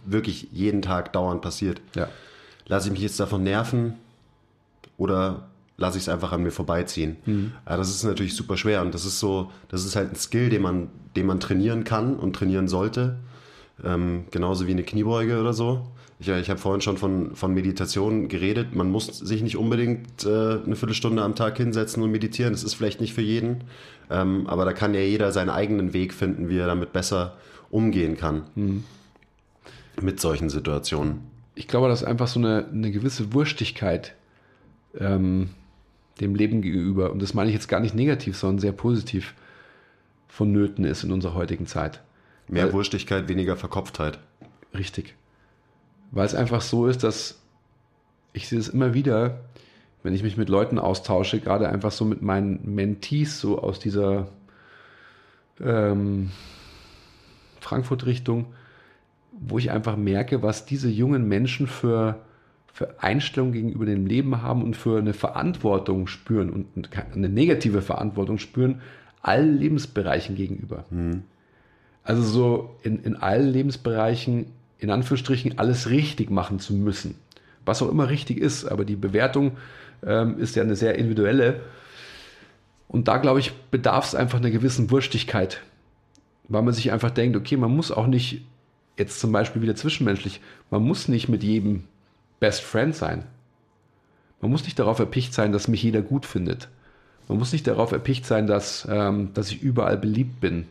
[0.06, 1.80] wirklich jeden Tag dauernd passiert.
[1.96, 2.08] Ja.
[2.66, 3.94] Lasse ich mich jetzt davon nerven
[4.96, 7.16] oder lasse ich es einfach an mir vorbeiziehen?
[7.68, 10.50] Ja, das ist natürlich super schwer und das ist so, das ist halt ein Skill,
[10.50, 13.18] den man, den man trainieren kann und trainieren sollte.
[13.84, 15.88] Ähm, genauso wie eine Kniebeuge oder so.
[16.20, 18.76] Ich, ich habe vorhin schon von, von Meditation geredet.
[18.76, 22.52] Man muss sich nicht unbedingt äh, eine Viertelstunde am Tag hinsetzen und meditieren.
[22.52, 23.64] Das ist vielleicht nicht für jeden.
[24.08, 27.36] Ähm, aber da kann ja jeder seinen eigenen Weg finden, wie er damit besser
[27.70, 28.44] umgehen kann.
[30.00, 31.22] Mit solchen Situationen.
[31.54, 34.14] Ich glaube, dass einfach so eine, eine gewisse Wurstigkeit
[34.98, 35.50] ähm,
[36.20, 39.34] dem Leben gegenüber, und das meine ich jetzt gar nicht negativ, sondern sehr positiv,
[40.28, 42.00] vonnöten ist in unserer heutigen Zeit.
[42.48, 44.18] Mehr Weil- Wurstigkeit, weniger Verkopftheit.
[44.74, 45.14] Richtig.
[46.10, 47.38] Weil es einfach so ist, dass
[48.32, 49.40] ich sehe es immer wieder,
[50.02, 54.28] wenn ich mich mit Leuten austausche, gerade einfach so mit meinen Mentees, so aus dieser
[55.60, 56.30] ähm,
[57.60, 58.46] Frankfurt-Richtung,
[59.32, 62.20] wo ich einfach merke, was diese jungen Menschen für,
[62.72, 68.38] für Einstellungen gegenüber dem Leben haben und für eine Verantwortung spüren und eine negative Verantwortung
[68.38, 68.80] spüren,
[69.20, 70.84] allen Lebensbereichen gegenüber.
[70.90, 71.22] Mhm.
[72.02, 74.46] Also so in, in allen Lebensbereichen,
[74.78, 77.14] in Anführungsstrichen, alles richtig machen zu müssen.
[77.64, 79.52] Was auch immer richtig ist, aber die Bewertung
[80.04, 81.60] ähm, ist ja eine sehr individuelle.
[82.88, 85.60] Und da, glaube ich, bedarf es einfach einer gewissen Wurstigkeit,
[86.48, 88.42] weil man sich einfach denkt, okay, man muss auch nicht,
[88.98, 91.84] jetzt zum Beispiel wieder zwischenmenschlich, man muss nicht mit jedem
[92.42, 93.22] Best Friend sein.
[94.40, 96.68] Man muss nicht darauf erpicht sein, dass mich jeder gut findet.
[97.28, 100.66] Man muss nicht darauf erpicht sein, dass, ähm, dass ich überall beliebt bin,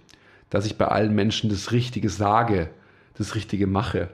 [0.49, 2.69] dass ich bei allen Menschen das Richtige sage,
[3.17, 4.09] das Richtige mache.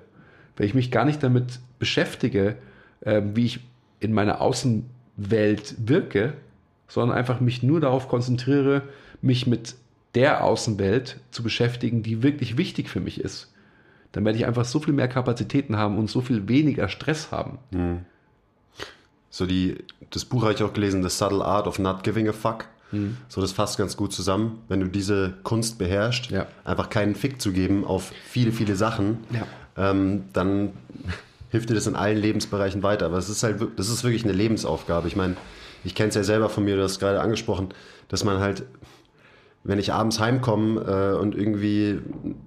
[0.55, 2.57] Wenn ich mich gar nicht damit beschäftige,
[3.01, 3.59] äh, wie ich
[3.99, 6.33] in meiner Außenwelt wirke,
[6.87, 8.83] sondern einfach mich nur darauf konzentriere,
[9.23, 9.73] mich mit
[10.13, 13.51] der Außenwelt zu beschäftigen, die wirklich wichtig für mich ist,
[14.17, 17.59] dann werde ich einfach so viel mehr Kapazitäten haben und so viel weniger Stress haben.
[17.69, 17.99] Mhm.
[19.29, 19.77] So die,
[20.09, 22.65] das Buch habe ich auch gelesen, The Subtle Art of Not Giving a Fuck.
[22.91, 23.17] Mhm.
[23.27, 24.63] So, das fasst ganz gut zusammen.
[24.69, 26.47] Wenn du diese Kunst beherrschst, ja.
[26.65, 29.45] einfach keinen Fick zu geben auf viele, viele Sachen, ja.
[29.91, 30.71] ähm, dann
[31.51, 33.05] hilft dir das in allen Lebensbereichen weiter.
[33.05, 35.07] Aber es ist halt, das ist wirklich eine Lebensaufgabe.
[35.07, 35.37] Ich meine,
[35.83, 37.69] ich kenne es ja selber von mir, du hast gerade angesprochen,
[38.07, 38.63] dass man halt,
[39.67, 41.99] wenn ich abends heimkomme äh, und irgendwie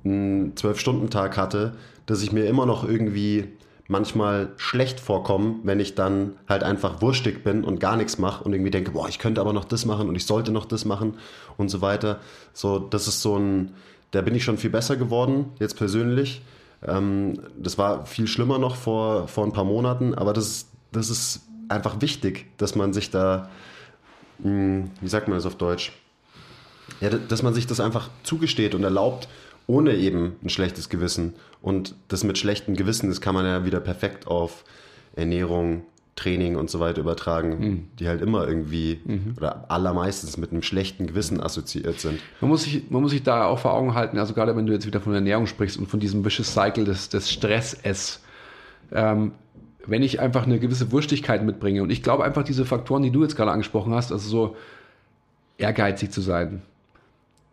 [0.05, 1.75] einen Zwölf-Stunden-Tag hatte,
[2.07, 3.49] dass ich mir immer noch irgendwie
[3.89, 8.53] manchmal schlecht vorkommen, wenn ich dann halt einfach wurstig bin und gar nichts mache und
[8.53, 11.19] irgendwie denke, boah, ich könnte aber noch das machen und ich sollte noch das machen
[11.57, 12.21] und so weiter.
[12.55, 13.75] So, das ist so ein,
[14.13, 16.41] da bin ich schon viel besser geworden, jetzt persönlich.
[16.87, 21.43] Ähm, das war viel schlimmer noch vor, vor ein paar Monaten, aber das, das ist
[21.69, 23.51] einfach wichtig, dass man sich da,
[24.39, 25.93] mh, hm, wie sagt man das auf Deutsch?
[27.01, 29.29] Ja, dass man sich das einfach zugesteht und erlaubt,
[29.67, 31.35] ohne eben ein schlechtes Gewissen.
[31.63, 34.65] Und das mit schlechtem Gewissen, das kann man ja wieder perfekt auf
[35.15, 35.85] Ernährung,
[36.17, 37.89] Training und so weiter übertragen, mhm.
[37.99, 39.35] die halt immer irgendwie mhm.
[39.37, 42.21] oder allermeistens mit einem schlechten Gewissen assoziiert sind.
[42.41, 44.73] Man muss, sich, man muss sich da auch vor Augen halten, also gerade wenn du
[44.73, 48.21] jetzt wieder von Ernährung sprichst und von diesem Vicious Cycle des, des Stress-Ess,
[48.93, 49.33] ähm,
[49.87, 53.23] wenn ich einfach eine gewisse Wurstigkeit mitbringe und ich glaube einfach diese Faktoren, die du
[53.23, 54.57] jetzt gerade angesprochen hast, also so
[55.57, 56.63] ehrgeizig zu sein,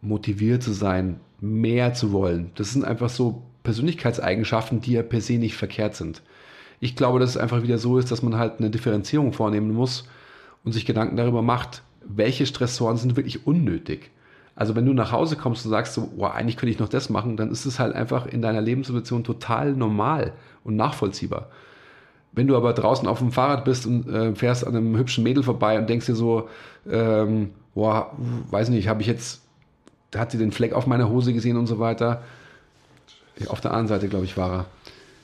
[0.08, 2.52] motiviert zu sein, mehr zu wollen.
[2.56, 6.22] Das sind einfach so Persönlichkeitseigenschaften, die ja per se nicht verkehrt sind.
[6.80, 10.08] Ich glaube, dass es einfach wieder so ist, dass man halt eine Differenzierung vornehmen muss
[10.64, 14.12] und sich Gedanken darüber macht, welche Stressoren sind wirklich unnötig.
[14.56, 17.10] Also wenn du nach Hause kommst und sagst so, oh, eigentlich könnte ich noch das
[17.10, 20.34] machen, dann ist es halt einfach in deiner Lebenssituation total normal
[20.64, 21.50] und nachvollziehbar.
[22.32, 25.44] Wenn du aber draußen auf dem Fahrrad bist und äh, fährst an einem hübschen Mädel
[25.44, 26.50] vorbei und denkst dir so,
[26.90, 28.16] ähm, boah,
[28.50, 29.47] weiß nicht, habe ich jetzt
[30.12, 32.24] da hat sie den Fleck auf meiner Hose gesehen und so weiter.
[33.48, 34.66] Auf der anderen Seite, glaube ich, war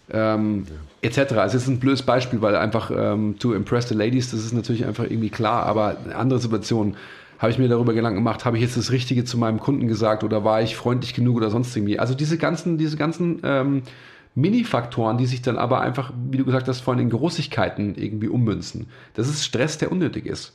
[0.10, 0.36] er.
[0.36, 1.10] Ähm, ja.
[1.10, 1.34] Etc.
[1.46, 4.86] Es ist ein blödes Beispiel, weil einfach ähm, to impress the ladies, das ist natürlich
[4.86, 6.96] einfach irgendwie klar, aber eine andere Situation,
[7.40, 10.24] habe ich mir darüber Gedanken gemacht, habe ich jetzt das Richtige zu meinem Kunden gesagt
[10.24, 12.00] oder war ich freundlich genug oder sonst irgendwie.
[12.00, 13.84] Also diese ganzen, diese ganzen ähm,
[14.36, 18.88] Mini-Faktoren, die sich dann aber einfach, wie du gesagt hast, von den Großigkeiten irgendwie ummünzen.
[19.14, 20.54] Das ist Stress, der unnötig ist.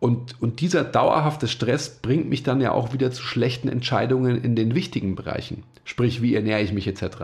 [0.00, 4.54] Und, und dieser dauerhafte Stress bringt mich dann ja auch wieder zu schlechten Entscheidungen in
[4.54, 5.62] den wichtigen Bereichen.
[5.84, 7.16] Sprich, wie ernähre ich mich etc.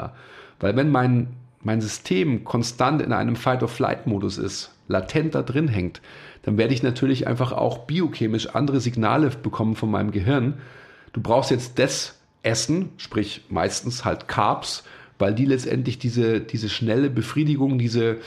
[0.60, 1.28] Weil wenn mein,
[1.62, 6.00] mein System konstant in einem Fight-of-Flight-Modus ist, latent da drin hängt,
[6.42, 10.54] dann werde ich natürlich einfach auch biochemisch andere Signale bekommen von meinem Gehirn.
[11.12, 14.84] Du brauchst jetzt das Essen, sprich meistens halt Carbs,
[15.18, 18.18] weil die letztendlich diese, diese schnelle Befriedigung, diese,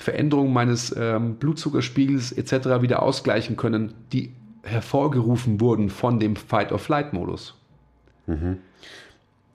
[0.00, 2.82] Veränderungen meines ähm, Blutzuckerspiegels etc.
[2.82, 4.32] wieder ausgleichen können, die
[4.62, 7.54] hervorgerufen wurden von dem Fight-or-Flight-Modus.
[8.26, 8.58] Mhm.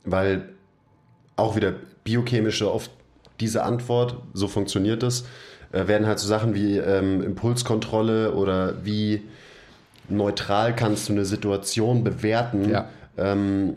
[0.03, 0.49] Weil
[1.35, 1.73] auch wieder
[2.03, 2.91] biochemische oft
[3.39, 5.25] diese Antwort, so funktioniert es,
[5.71, 9.23] äh, werden halt so Sachen wie ähm, Impulskontrolle oder wie
[10.07, 12.87] neutral kannst du eine Situation bewerten, ja.
[13.17, 13.75] ähm,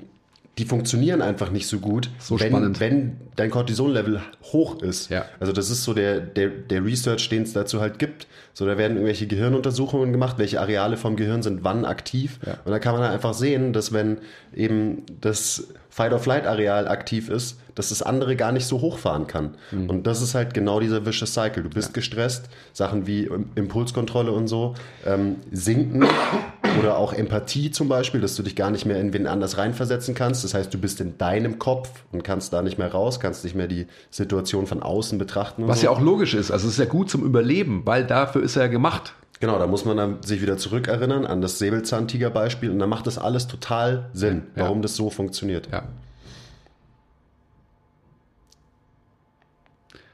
[0.58, 4.20] die funktionieren einfach nicht so gut, so wenn, wenn dein Cortisol-Level
[4.52, 5.08] hoch ist.
[5.08, 5.24] Ja.
[5.38, 8.26] Also das ist so der, der, der Research, den es dazu halt gibt.
[8.54, 12.40] So, da werden irgendwelche Gehirnuntersuchungen gemacht, welche Areale vom Gehirn sind wann aktiv.
[12.44, 12.58] Ja.
[12.64, 14.18] Und da kann man dann einfach sehen, dass wenn
[14.52, 15.68] eben das
[15.98, 19.56] Fight-or-Flight-Areal aktiv ist, dass das andere gar nicht so hochfahren kann.
[19.72, 19.90] Mhm.
[19.90, 21.64] Und das ist halt genau dieser vicious Cycle.
[21.64, 21.94] Du bist ja.
[21.94, 24.74] gestresst, Sachen wie Impulskontrolle und so
[25.04, 26.06] ähm, sinken
[26.78, 30.14] Oder auch Empathie zum Beispiel, dass du dich gar nicht mehr in wen anders reinversetzen
[30.14, 30.44] kannst.
[30.44, 33.56] Das heißt, du bist in deinem Kopf und kannst da nicht mehr raus, kannst nicht
[33.56, 35.66] mehr die Situation von außen betrachten.
[35.66, 35.86] Was so.
[35.86, 36.50] ja auch logisch ist.
[36.50, 39.14] Also es ist ja gut zum Überleben, weil dafür ist er ja gemacht.
[39.40, 43.18] Genau, da muss man dann sich wieder zurückerinnern an das Säbelzahntiger-Beispiel und dann macht das
[43.18, 44.64] alles total Sinn, Ja.
[44.64, 45.68] warum das so funktioniert.
[45.72, 45.84] Ja.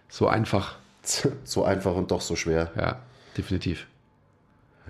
[0.09, 0.77] So einfach.
[1.45, 2.71] So einfach und doch so schwer.
[2.77, 2.99] Ja,
[3.37, 3.87] definitiv.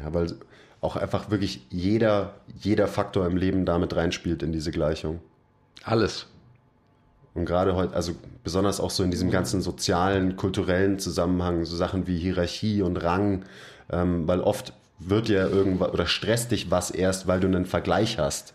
[0.00, 0.32] Ja, weil
[0.80, 5.18] auch einfach wirklich jeder, jeder Faktor im Leben damit reinspielt in diese Gleichung.
[5.82, 6.26] Alles.
[7.34, 8.12] Und gerade heute, also
[8.44, 13.44] besonders auch so in diesem ganzen sozialen, kulturellen Zusammenhang, so Sachen wie Hierarchie und Rang,
[13.90, 18.18] ähm, weil oft wird ja irgendwas oder stresst dich was erst, weil du einen Vergleich
[18.18, 18.54] hast.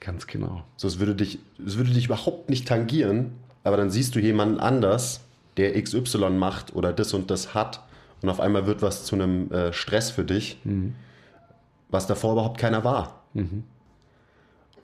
[0.00, 0.62] Ganz genau.
[0.76, 3.32] So, es würde dich, es würde dich überhaupt nicht tangieren,
[3.64, 5.20] aber dann siehst du jemanden anders,
[5.56, 7.80] der XY macht oder das und das hat
[8.22, 10.58] und auf einmal wird was zu einem äh, Stress für dich,
[11.90, 13.22] was davor überhaupt keiner war.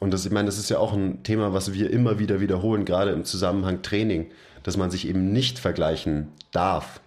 [0.00, 2.84] Und das, ich meine, das ist ja auch ein Thema, was wir immer wieder wiederholen,
[2.84, 4.26] gerade im Zusammenhang Training,
[4.62, 7.00] dass man sich eben nicht vergleichen darf.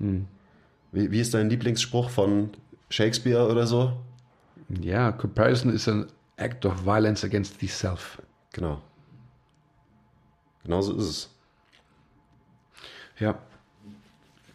[0.91, 2.51] Wie, wie ist dein Lieblingsspruch von
[2.89, 3.93] Shakespeare oder so?
[4.81, 6.07] Ja, comparison is an
[6.38, 8.21] act of violence against the self.
[8.53, 8.81] Genau.
[10.63, 11.29] Genauso ist es.
[13.19, 13.38] Ja.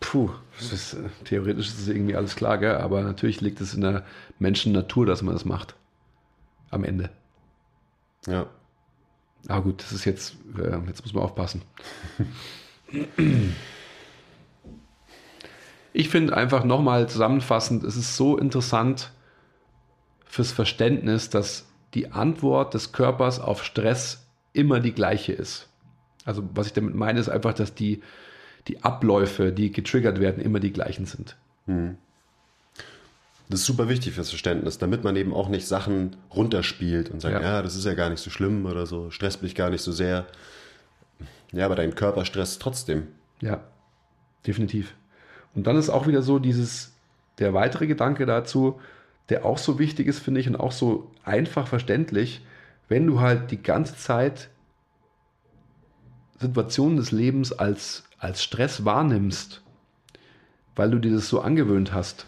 [0.01, 2.77] Puh, ist, äh, theoretisch ist es irgendwie alles klar, gell?
[2.77, 4.05] aber natürlich liegt es in der
[4.39, 5.75] Menschennatur, dass man das macht.
[6.71, 7.11] Am Ende.
[8.27, 8.47] Ja.
[9.49, 11.63] Aber gut, das ist jetzt, äh, jetzt muss man aufpassen.
[15.93, 19.11] Ich finde einfach nochmal zusammenfassend, es ist so interessant
[20.25, 25.69] fürs Verständnis, dass die Antwort des Körpers auf Stress immer die gleiche ist.
[26.25, 28.03] Also was ich damit meine, ist einfach, dass die,
[28.69, 31.37] die Abläufe, die getriggert werden, immer die gleichen sind.
[31.67, 37.35] Das ist super wichtig fürs Verständnis, damit man eben auch nicht Sachen runterspielt und sagt,
[37.35, 37.57] Ja.
[37.57, 39.93] ja, das ist ja gar nicht so schlimm oder so, stresst mich gar nicht so
[39.93, 40.27] sehr.
[41.53, 43.09] Ja, aber dein Körper stresst trotzdem.
[43.43, 43.63] Ja,
[44.47, 44.95] definitiv.
[45.55, 46.93] Und dann ist auch wieder so dieses,
[47.39, 48.81] der weitere Gedanke dazu,
[49.29, 52.45] der auch so wichtig ist, finde ich, und auch so einfach verständlich,
[52.89, 54.49] wenn du halt die ganze Zeit
[56.39, 59.63] Situationen des Lebens als, als Stress wahrnimmst,
[60.75, 62.27] weil du dir das so angewöhnt hast,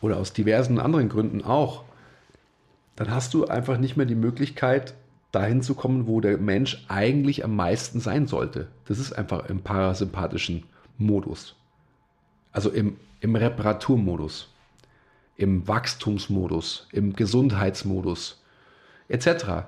[0.00, 1.84] oder aus diversen anderen Gründen auch,
[2.96, 4.94] dann hast du einfach nicht mehr die Möglichkeit,
[5.32, 8.68] dahin zu kommen, wo der Mensch eigentlich am meisten sein sollte.
[8.86, 10.64] Das ist einfach im parasympathischen
[10.98, 11.54] Modus.
[12.52, 14.48] Also im, im Reparaturmodus,
[15.36, 18.42] im Wachstumsmodus, im Gesundheitsmodus,
[19.08, 19.66] etc.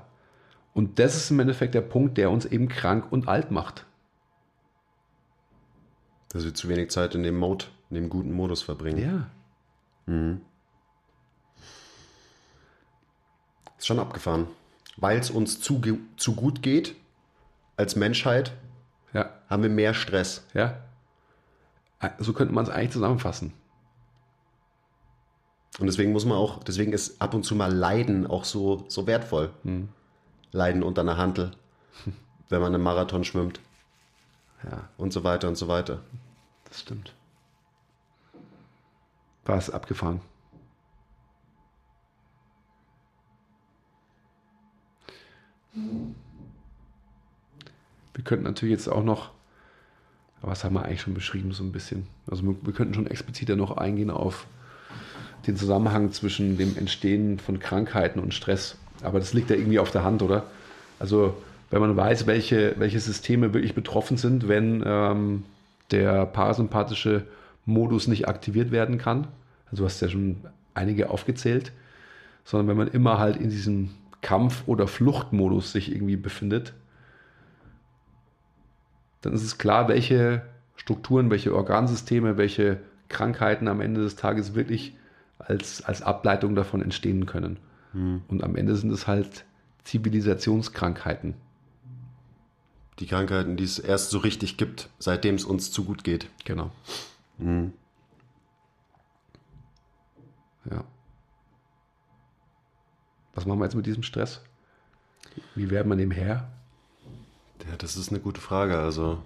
[0.75, 3.85] Und das ist im Endeffekt der Punkt, der uns eben krank und alt macht.
[6.31, 9.29] Dass wir zu wenig Zeit in dem Mode, in dem guten Modus verbringen.
[10.07, 10.39] Ja.
[13.79, 14.47] Ist schon abgefahren.
[14.97, 15.81] Weil es uns zu,
[16.17, 16.95] zu gut geht,
[17.77, 18.53] als Menschheit,
[19.13, 19.31] Ja.
[19.49, 20.45] haben wir mehr Stress.
[20.55, 20.79] Ja.
[22.19, 23.53] So könnte man es eigentlich zusammenfassen.
[25.79, 29.07] Und deswegen muss man auch, deswegen ist ab und zu mal Leiden auch so, so
[29.07, 29.51] wertvoll.
[30.51, 31.53] Leiden unter einer Hantel,
[32.49, 33.61] wenn man einen Marathon schwimmt
[34.65, 36.01] Ja, und so weiter und so weiter.
[36.65, 37.15] das stimmt.
[39.45, 40.21] War es abgefahren.
[48.15, 49.31] Wir könnten natürlich jetzt auch noch,
[50.43, 52.07] aber das haben wir eigentlich schon beschrieben, so ein bisschen.
[52.31, 54.47] Also wir, wir könnten schon expliziter noch eingehen auf
[55.47, 58.77] den Zusammenhang zwischen dem Entstehen von Krankheiten und Stress.
[59.03, 60.45] Aber das liegt ja irgendwie auf der Hand, oder?
[60.99, 61.35] Also
[61.71, 65.45] wenn man weiß, welche, welche Systeme wirklich betroffen sind, wenn ähm,
[65.91, 67.25] der parasympathische
[67.67, 69.27] Modus nicht aktiviert werden kann.
[69.71, 70.37] Also du hast ja schon
[70.75, 71.73] einige aufgezählt,
[72.45, 73.91] sondern wenn man immer halt in diesem
[74.23, 76.73] Kampf- oder Fluchtmodus sich irgendwie befindet,
[79.21, 80.43] dann ist es klar, welche
[80.77, 84.97] Strukturen, welche Organsysteme, welche Krankheiten am Ende des Tages wirklich
[85.39, 87.59] als, als Ableitung davon entstehen können.
[88.29, 89.45] Und am Ende sind es halt
[89.85, 91.35] Zivilisationskrankheiten.
[92.99, 96.29] Die Krankheiten, die es erst so richtig gibt, seitdem es uns zu gut geht.
[96.45, 96.71] Genau.
[100.71, 100.85] Ja.
[103.35, 104.43] Was machen wir jetzt mit diesem Stress?
[105.55, 106.51] Wie werden wir dem Herr?
[107.67, 108.79] Ja, das ist eine gute Frage.
[108.79, 109.19] Also,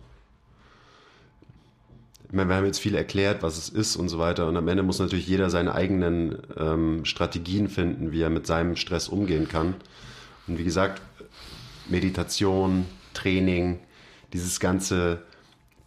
[2.26, 4.49] ich meine, wir haben jetzt viel erklärt, was es ist und so weiter.
[4.49, 8.76] Und am Ende muss natürlich jeder seine eigenen ähm, Strategien finden, wie er mit seinem
[8.76, 9.74] Stress umgehen kann.
[10.47, 11.03] Und wie gesagt,
[11.89, 13.80] Meditation, Training,
[14.33, 15.22] dieses ganze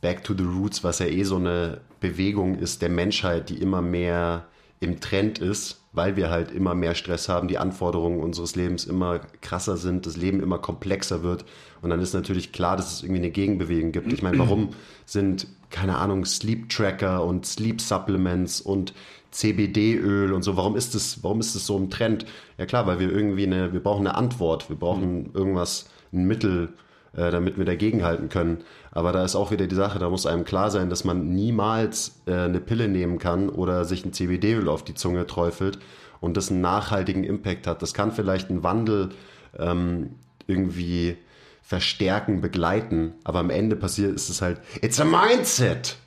[0.02, 3.82] Back to the Roots, was ja eh so eine Bewegung ist der Menschheit, die immer
[3.82, 4.46] mehr
[4.86, 9.20] im Trend ist, weil wir halt immer mehr Stress haben, die Anforderungen unseres Lebens immer
[9.42, 11.46] krasser sind, das Leben immer komplexer wird.
[11.82, 14.12] Und dann ist natürlich klar, dass es irgendwie eine Gegenbewegung gibt.
[14.14, 14.70] Ich meine, warum
[15.06, 18.94] sind, keine Ahnung, Sleep Tracker und Sleep Supplements und
[19.32, 22.26] CBD-Öl und so, warum ist das, warum ist das so im Trend?
[22.58, 26.74] Ja klar, weil wir irgendwie eine, wir brauchen eine Antwort, wir brauchen irgendwas, ein Mittel,
[27.16, 28.64] äh, damit wir dagegenhalten können.
[28.92, 32.22] Aber da ist auch wieder die Sache, da muss einem klar sein, dass man niemals
[32.26, 35.80] äh, eine Pille nehmen kann oder sich ein CBD-Öl auf die Zunge träufelt
[36.20, 37.82] und das einen nachhaltigen Impact hat.
[37.82, 39.10] Das kann vielleicht einen Wandel
[39.58, 40.16] ähm,
[40.48, 41.18] irgendwie
[41.62, 45.98] verstärken, begleiten, aber am Ende passiert ist es halt, it's a mindset.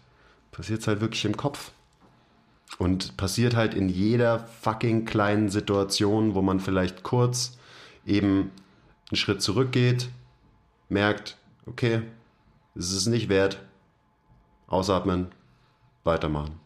[0.53, 1.73] Passiert es halt wirklich im Kopf.
[2.79, 7.57] Und passiert halt in jeder fucking kleinen Situation, wo man vielleicht kurz
[8.07, 8.53] eben
[9.11, 10.11] einen Schritt zurückgeht,
[10.89, 11.37] merkt,
[11.67, 12.03] okay,
[12.75, 13.59] es ist nicht wert,
[14.67, 15.29] ausatmen,
[16.05, 16.61] weitermachen.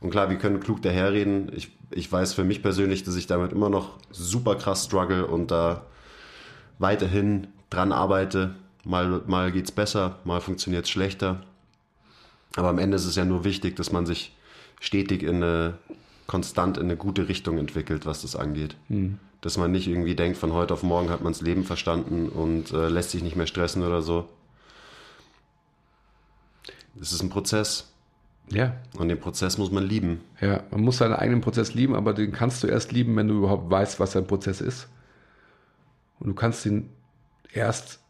[0.00, 1.50] Und klar, wir können klug daherreden.
[1.54, 5.50] Ich, ich weiß für mich persönlich, dass ich damit immer noch super krass struggle und
[5.50, 5.86] da
[6.78, 8.54] weiterhin dran arbeite.
[8.84, 11.42] Mal, mal es besser, mal funktioniert es schlechter.
[12.56, 14.34] Aber am Ende ist es ja nur wichtig, dass man sich
[14.80, 15.78] stetig in eine,
[16.26, 18.76] konstant in eine gute Richtung entwickelt, was das angeht.
[18.88, 19.18] Mhm.
[19.40, 22.72] Dass man nicht irgendwie denkt, von heute auf morgen hat man das Leben verstanden und
[22.72, 24.28] äh, lässt sich nicht mehr stressen oder so.
[27.00, 27.92] Es ist ein Prozess.
[28.50, 28.74] Ja.
[28.96, 30.20] Und den Prozess muss man lieben.
[30.40, 33.34] Ja, man muss seinen eigenen Prozess lieben, aber den kannst du erst lieben, wenn du
[33.34, 34.88] überhaupt weißt, was dein Prozess ist.
[36.18, 36.90] Und du kannst ihn
[37.52, 38.00] erst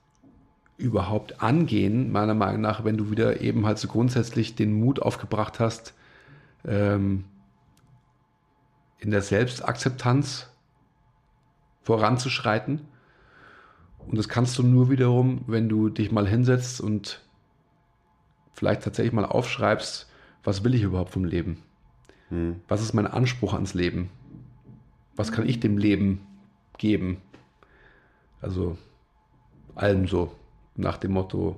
[0.76, 5.58] überhaupt angehen, meiner Meinung nach, wenn du wieder eben halt so grundsätzlich den Mut aufgebracht
[5.58, 5.92] hast,
[6.64, 7.24] ähm,
[9.00, 10.48] in der Selbstakzeptanz
[11.88, 12.80] voranzuschreiten.
[13.98, 17.22] Und das kannst du nur wiederum, wenn du dich mal hinsetzt und
[18.52, 20.06] vielleicht tatsächlich mal aufschreibst,
[20.44, 21.62] was will ich überhaupt vom Leben?
[22.28, 22.60] Hm.
[22.68, 24.10] Was ist mein Anspruch ans Leben?
[25.16, 26.26] Was kann ich dem Leben
[26.76, 27.22] geben?
[28.42, 28.76] Also
[29.74, 30.30] allem so
[30.76, 31.56] nach dem Motto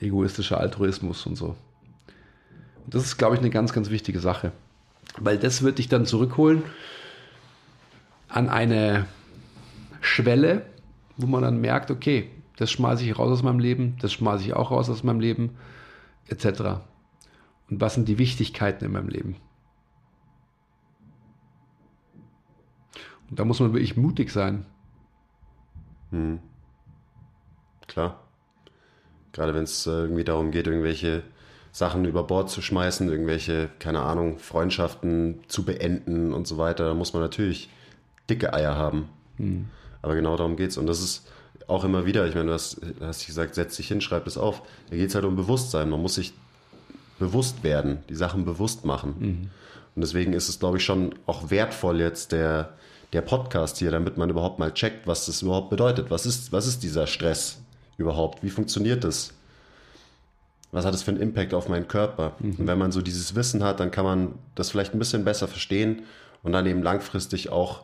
[0.00, 1.56] egoistischer Altruismus und so.
[2.84, 4.52] Und das ist, glaube ich, eine ganz, ganz wichtige Sache.
[5.18, 6.62] Weil das wird dich dann zurückholen
[8.34, 9.06] an eine
[10.00, 10.66] Schwelle,
[11.16, 14.54] wo man dann merkt, okay, das schmeiße ich raus aus meinem Leben, das schmeiße ich
[14.54, 15.56] auch raus aus meinem Leben,
[16.26, 16.80] etc.
[17.70, 19.36] Und was sind die Wichtigkeiten in meinem Leben?
[23.30, 24.66] Und da muss man wirklich mutig sein.
[26.10, 26.40] Hm.
[27.86, 28.20] Klar.
[29.30, 31.22] Gerade wenn es äh, irgendwie darum geht, irgendwelche
[31.70, 36.94] Sachen über Bord zu schmeißen, irgendwelche, keine Ahnung, Freundschaften zu beenden und so weiter, da
[36.94, 37.70] muss man natürlich
[38.28, 39.08] dicke Eier haben.
[39.36, 39.66] Hm.
[40.02, 40.78] Aber genau darum geht es.
[40.78, 41.26] Und das ist
[41.66, 44.62] auch immer wieder, ich meine, du hast, hast gesagt, setz dich hin, schreib das auf.
[44.90, 45.90] Da geht es halt um Bewusstsein.
[45.90, 46.34] Man muss sich
[47.18, 49.14] bewusst werden, die Sachen bewusst machen.
[49.18, 49.50] Mhm.
[49.94, 52.74] Und deswegen ist es, glaube ich, schon auch wertvoll jetzt der,
[53.12, 56.10] der Podcast hier, damit man überhaupt mal checkt, was das überhaupt bedeutet.
[56.10, 57.60] Was ist, was ist dieser Stress
[57.96, 58.42] überhaupt?
[58.42, 59.32] Wie funktioniert das?
[60.74, 62.32] was hat es für einen Impact auf meinen Körper?
[62.40, 62.56] Mhm.
[62.58, 65.46] Und wenn man so dieses Wissen hat, dann kann man das vielleicht ein bisschen besser
[65.46, 66.02] verstehen
[66.42, 67.82] und dann eben langfristig auch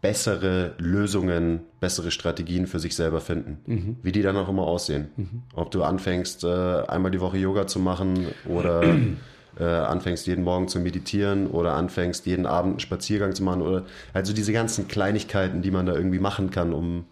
[0.00, 3.96] bessere Lösungen, bessere Strategien für sich selber finden, mhm.
[4.02, 5.08] wie die dann auch immer aussehen.
[5.16, 5.42] Mhm.
[5.54, 6.46] Ob du anfängst, äh,
[6.86, 8.82] einmal die Woche Yoga zu machen oder
[9.58, 13.84] äh, anfängst, jeden Morgen zu meditieren oder anfängst, jeden Abend einen Spaziergang zu machen oder
[14.14, 17.04] also diese ganzen Kleinigkeiten, die man da irgendwie machen kann, um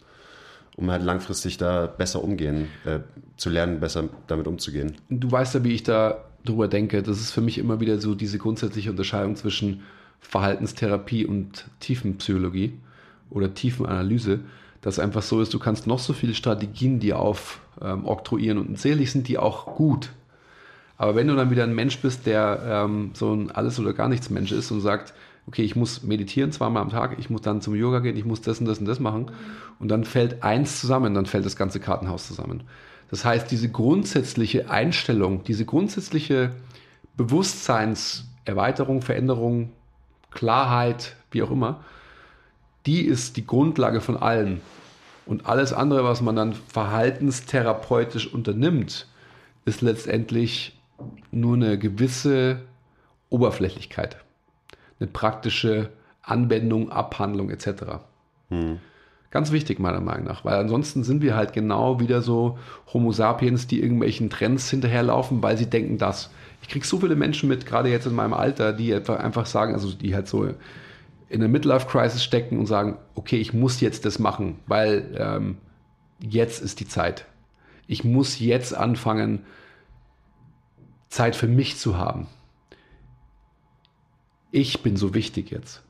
[0.77, 2.99] um halt langfristig da besser umgehen, äh,
[3.35, 4.95] zu lernen, besser damit umzugehen.
[5.09, 7.01] Du weißt ja, wie ich da drüber denke.
[7.03, 9.81] Das ist für mich immer wieder so diese grundsätzliche Unterscheidung zwischen
[10.19, 12.73] Verhaltenstherapie und Tiefenpsychologie
[13.29, 14.41] oder Tiefenanalyse,
[14.81, 19.11] dass einfach so ist, du kannst noch so viele Strategien dir aufoktroyieren ähm, und zählig
[19.11, 20.11] sind die auch gut.
[20.97, 24.09] Aber wenn du dann wieder ein Mensch bist, der ähm, so ein Alles- oder gar
[24.09, 25.13] nichts Mensch ist und sagt,
[25.47, 28.41] okay, ich muss meditieren zweimal am Tag, ich muss dann zum Yoga gehen, ich muss
[28.41, 29.31] das und das und das machen.
[29.79, 32.63] Und dann fällt eins zusammen, dann fällt das ganze Kartenhaus zusammen.
[33.09, 36.51] Das heißt, diese grundsätzliche Einstellung, diese grundsätzliche
[37.15, 39.69] Bewusstseinserweiterung, Veränderung,
[40.37, 41.83] Klarheit, wie auch immer,
[42.85, 44.61] die ist die Grundlage von allem.
[45.25, 49.07] Und alles andere, was man dann verhaltenstherapeutisch unternimmt,
[49.65, 50.79] ist letztendlich
[51.31, 52.61] nur eine gewisse
[53.29, 54.17] Oberflächlichkeit
[54.99, 55.89] eine praktische
[56.21, 57.69] Anwendung, Abhandlung etc.
[58.49, 58.79] Hm.
[59.29, 62.57] Ganz wichtig meiner Meinung nach, weil ansonsten sind wir halt genau wieder so
[62.93, 66.31] Homo sapiens, die irgendwelchen Trends hinterherlaufen, weil sie denken das.
[66.61, 69.91] Ich kriege so viele Menschen mit, gerade jetzt in meinem Alter, die einfach sagen, also
[69.93, 70.53] die halt so
[71.29, 75.57] in der Midlife-Crisis stecken und sagen, okay, ich muss jetzt das machen, weil ähm,
[76.19, 77.25] jetzt ist die Zeit.
[77.87, 79.39] Ich muss jetzt anfangen,
[81.09, 82.27] Zeit für mich zu haben
[84.51, 85.83] ich bin so wichtig jetzt.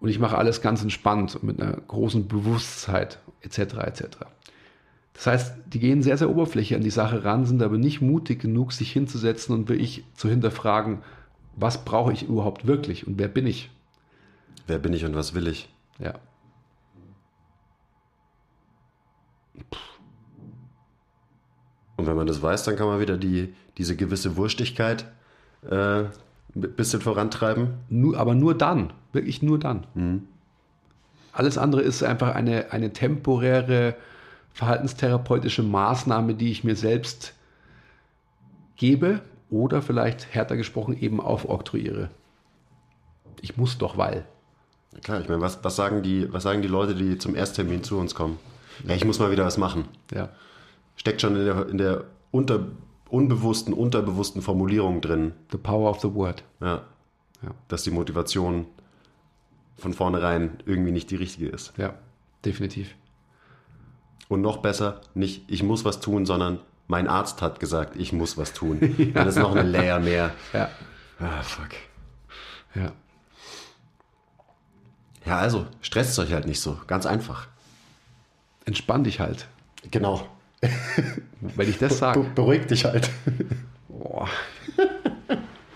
[0.00, 3.58] Und ich mache alles ganz entspannt und mit einer großen Bewusstheit etc.
[3.58, 4.04] etc.
[5.18, 8.40] Das heißt, die gehen sehr, sehr oberflächlich an die Sache ran, sind aber nicht mutig
[8.40, 10.98] genug, sich hinzusetzen und wirklich zu hinterfragen,
[11.56, 13.68] was brauche ich überhaupt wirklich und wer bin ich?
[14.68, 15.68] Wer bin ich und was will ich?
[15.98, 16.14] Ja.
[21.96, 25.04] Und wenn man das weiß, dann kann man wieder die, diese gewisse Wurstigkeit
[25.68, 26.10] äh, ein
[26.54, 27.70] bisschen vorantreiben.
[27.88, 30.28] Nur, aber nur dann, wirklich nur dann.
[31.32, 33.96] Alles andere ist einfach eine, eine temporäre
[34.58, 37.32] verhaltenstherapeutische Maßnahme, die ich mir selbst
[38.74, 42.10] gebe oder vielleicht härter gesprochen eben aufoktroyiere.
[43.40, 44.26] Ich muss doch, weil.
[45.04, 47.98] Klar, ich meine, was, was, sagen die, was sagen die Leute, die zum Ersttermin zu
[47.98, 48.40] uns kommen?
[48.84, 49.84] Ja, ich muss mal wieder was machen.
[50.12, 50.30] Ja,
[50.96, 52.66] Steckt schon in der, in der unter,
[53.08, 56.42] unbewussten, unterbewussten Formulierung drin, the power of the word.
[56.60, 56.82] ja,
[57.42, 58.66] Ja, dass die Motivation
[59.76, 61.72] von vornherein irgendwie nicht die richtige ist.
[61.76, 61.94] ja
[62.44, 62.96] definitiv.
[64.28, 68.36] Und noch besser, nicht ich muss was tun, sondern mein Arzt hat gesagt, ich muss
[68.36, 69.10] was tun.
[69.14, 70.32] Das ist noch eine Layer mehr.
[70.52, 70.68] Ja,
[71.20, 71.68] Ah, fuck.
[72.74, 72.92] ja.
[75.26, 76.78] Ja, also, stresst euch halt nicht so.
[76.86, 77.48] Ganz einfach.
[78.64, 79.46] Entspann dich halt.
[79.90, 80.26] Genau.
[81.40, 83.10] Wenn ich das Be sage, beruhig dich halt.
[83.88, 84.28] boah,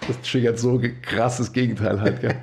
[0.07, 2.21] das triggert so krasses Gegenteil halt.
[2.21, 2.37] Gell?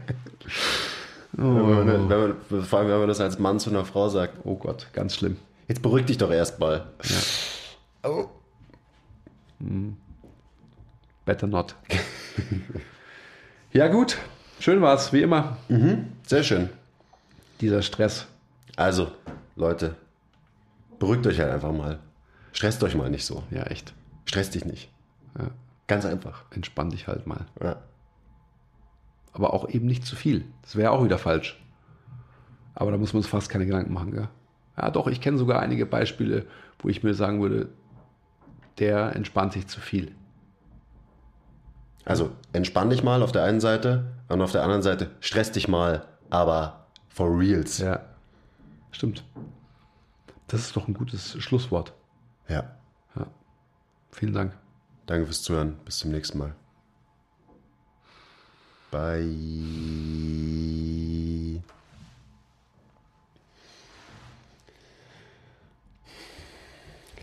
[1.33, 4.37] Wenn man, wenn man, vor allem, wenn man das als Mann zu einer Frau sagt.
[4.43, 5.37] Oh Gott, ganz schlimm.
[5.69, 6.87] Jetzt beruhig dich doch erstmal.
[7.03, 8.09] Ja.
[8.09, 8.29] Oh.
[11.25, 11.75] Better not.
[13.71, 14.17] ja gut,
[14.59, 15.57] schön war's, wie immer,
[16.25, 16.69] Sehr schön.
[17.61, 18.25] dieser Stress.
[18.77, 19.11] Also,
[19.55, 19.95] Leute,
[20.97, 21.99] beruhigt euch halt einfach mal.
[22.51, 23.43] Stresst euch mal nicht so.
[23.51, 23.93] Ja, echt.
[24.25, 24.89] Stresst dich nicht.
[25.37, 25.51] Ja.
[25.85, 26.45] Ganz einfach.
[26.51, 27.45] Entspann dich halt mal.
[27.61, 27.77] Ja.
[29.33, 30.45] Aber auch eben nicht zu viel.
[30.63, 31.61] Das wäre auch wieder falsch.
[32.73, 34.11] Aber da muss man uns fast keine Gedanken machen.
[34.11, 34.29] Gell?
[34.79, 36.45] Ja, doch, ich kenne sogar einige Beispiele,
[36.79, 37.67] wo ich mir sagen würde,
[38.77, 40.15] der entspannt sich zu viel.
[42.05, 45.67] Also, entspann dich mal auf der einen Seite und auf der anderen Seite stress dich
[45.67, 47.79] mal, aber for reals.
[47.79, 47.99] Ja,
[48.91, 49.25] stimmt.
[50.47, 51.93] Das ist doch ein gutes Schlusswort.
[52.47, 52.63] ja.
[53.15, 53.27] Ja.
[54.11, 54.57] Vielen Dank.
[55.07, 55.75] Danke fürs Zuhören.
[55.83, 56.55] Bis zum nächsten Mal.
[58.91, 59.79] Bye.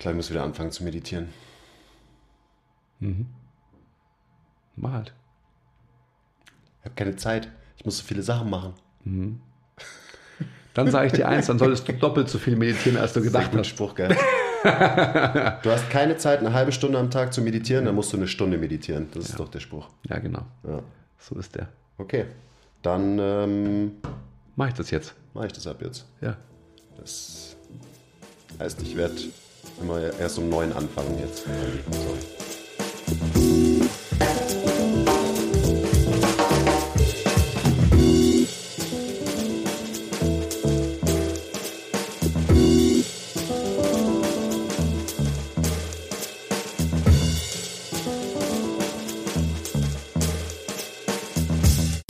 [0.07, 1.29] Glaube, ich muss wieder anfangen zu meditieren.
[4.77, 5.13] Mach halt.
[6.81, 7.51] Ich habe keine Zeit.
[7.77, 8.75] Ich muss so viele Sachen machen.
[10.75, 13.51] Dann sage ich dir eins, dann solltest du doppelt so viel meditieren, als du gedacht
[13.55, 13.67] hast.
[13.67, 14.17] Spruch, geil.
[14.63, 18.29] du hast keine Zeit, eine halbe Stunde am Tag zu meditieren, dann musst du eine
[18.29, 19.09] Stunde meditieren.
[19.13, 19.89] Das ist doch der Spruch.
[20.09, 20.47] Ja, genau.
[20.67, 20.83] Ja.
[21.19, 21.69] So ist der.
[21.99, 22.27] Okay.
[22.83, 23.93] Dann ähm,
[24.55, 25.15] Mach ich das jetzt?
[25.35, 26.07] mache ich das ab jetzt.
[26.21, 26.37] Ja.
[26.97, 27.57] Das
[28.59, 29.15] heißt, ich werde
[29.81, 31.45] immer erst um neun anfangen jetzt.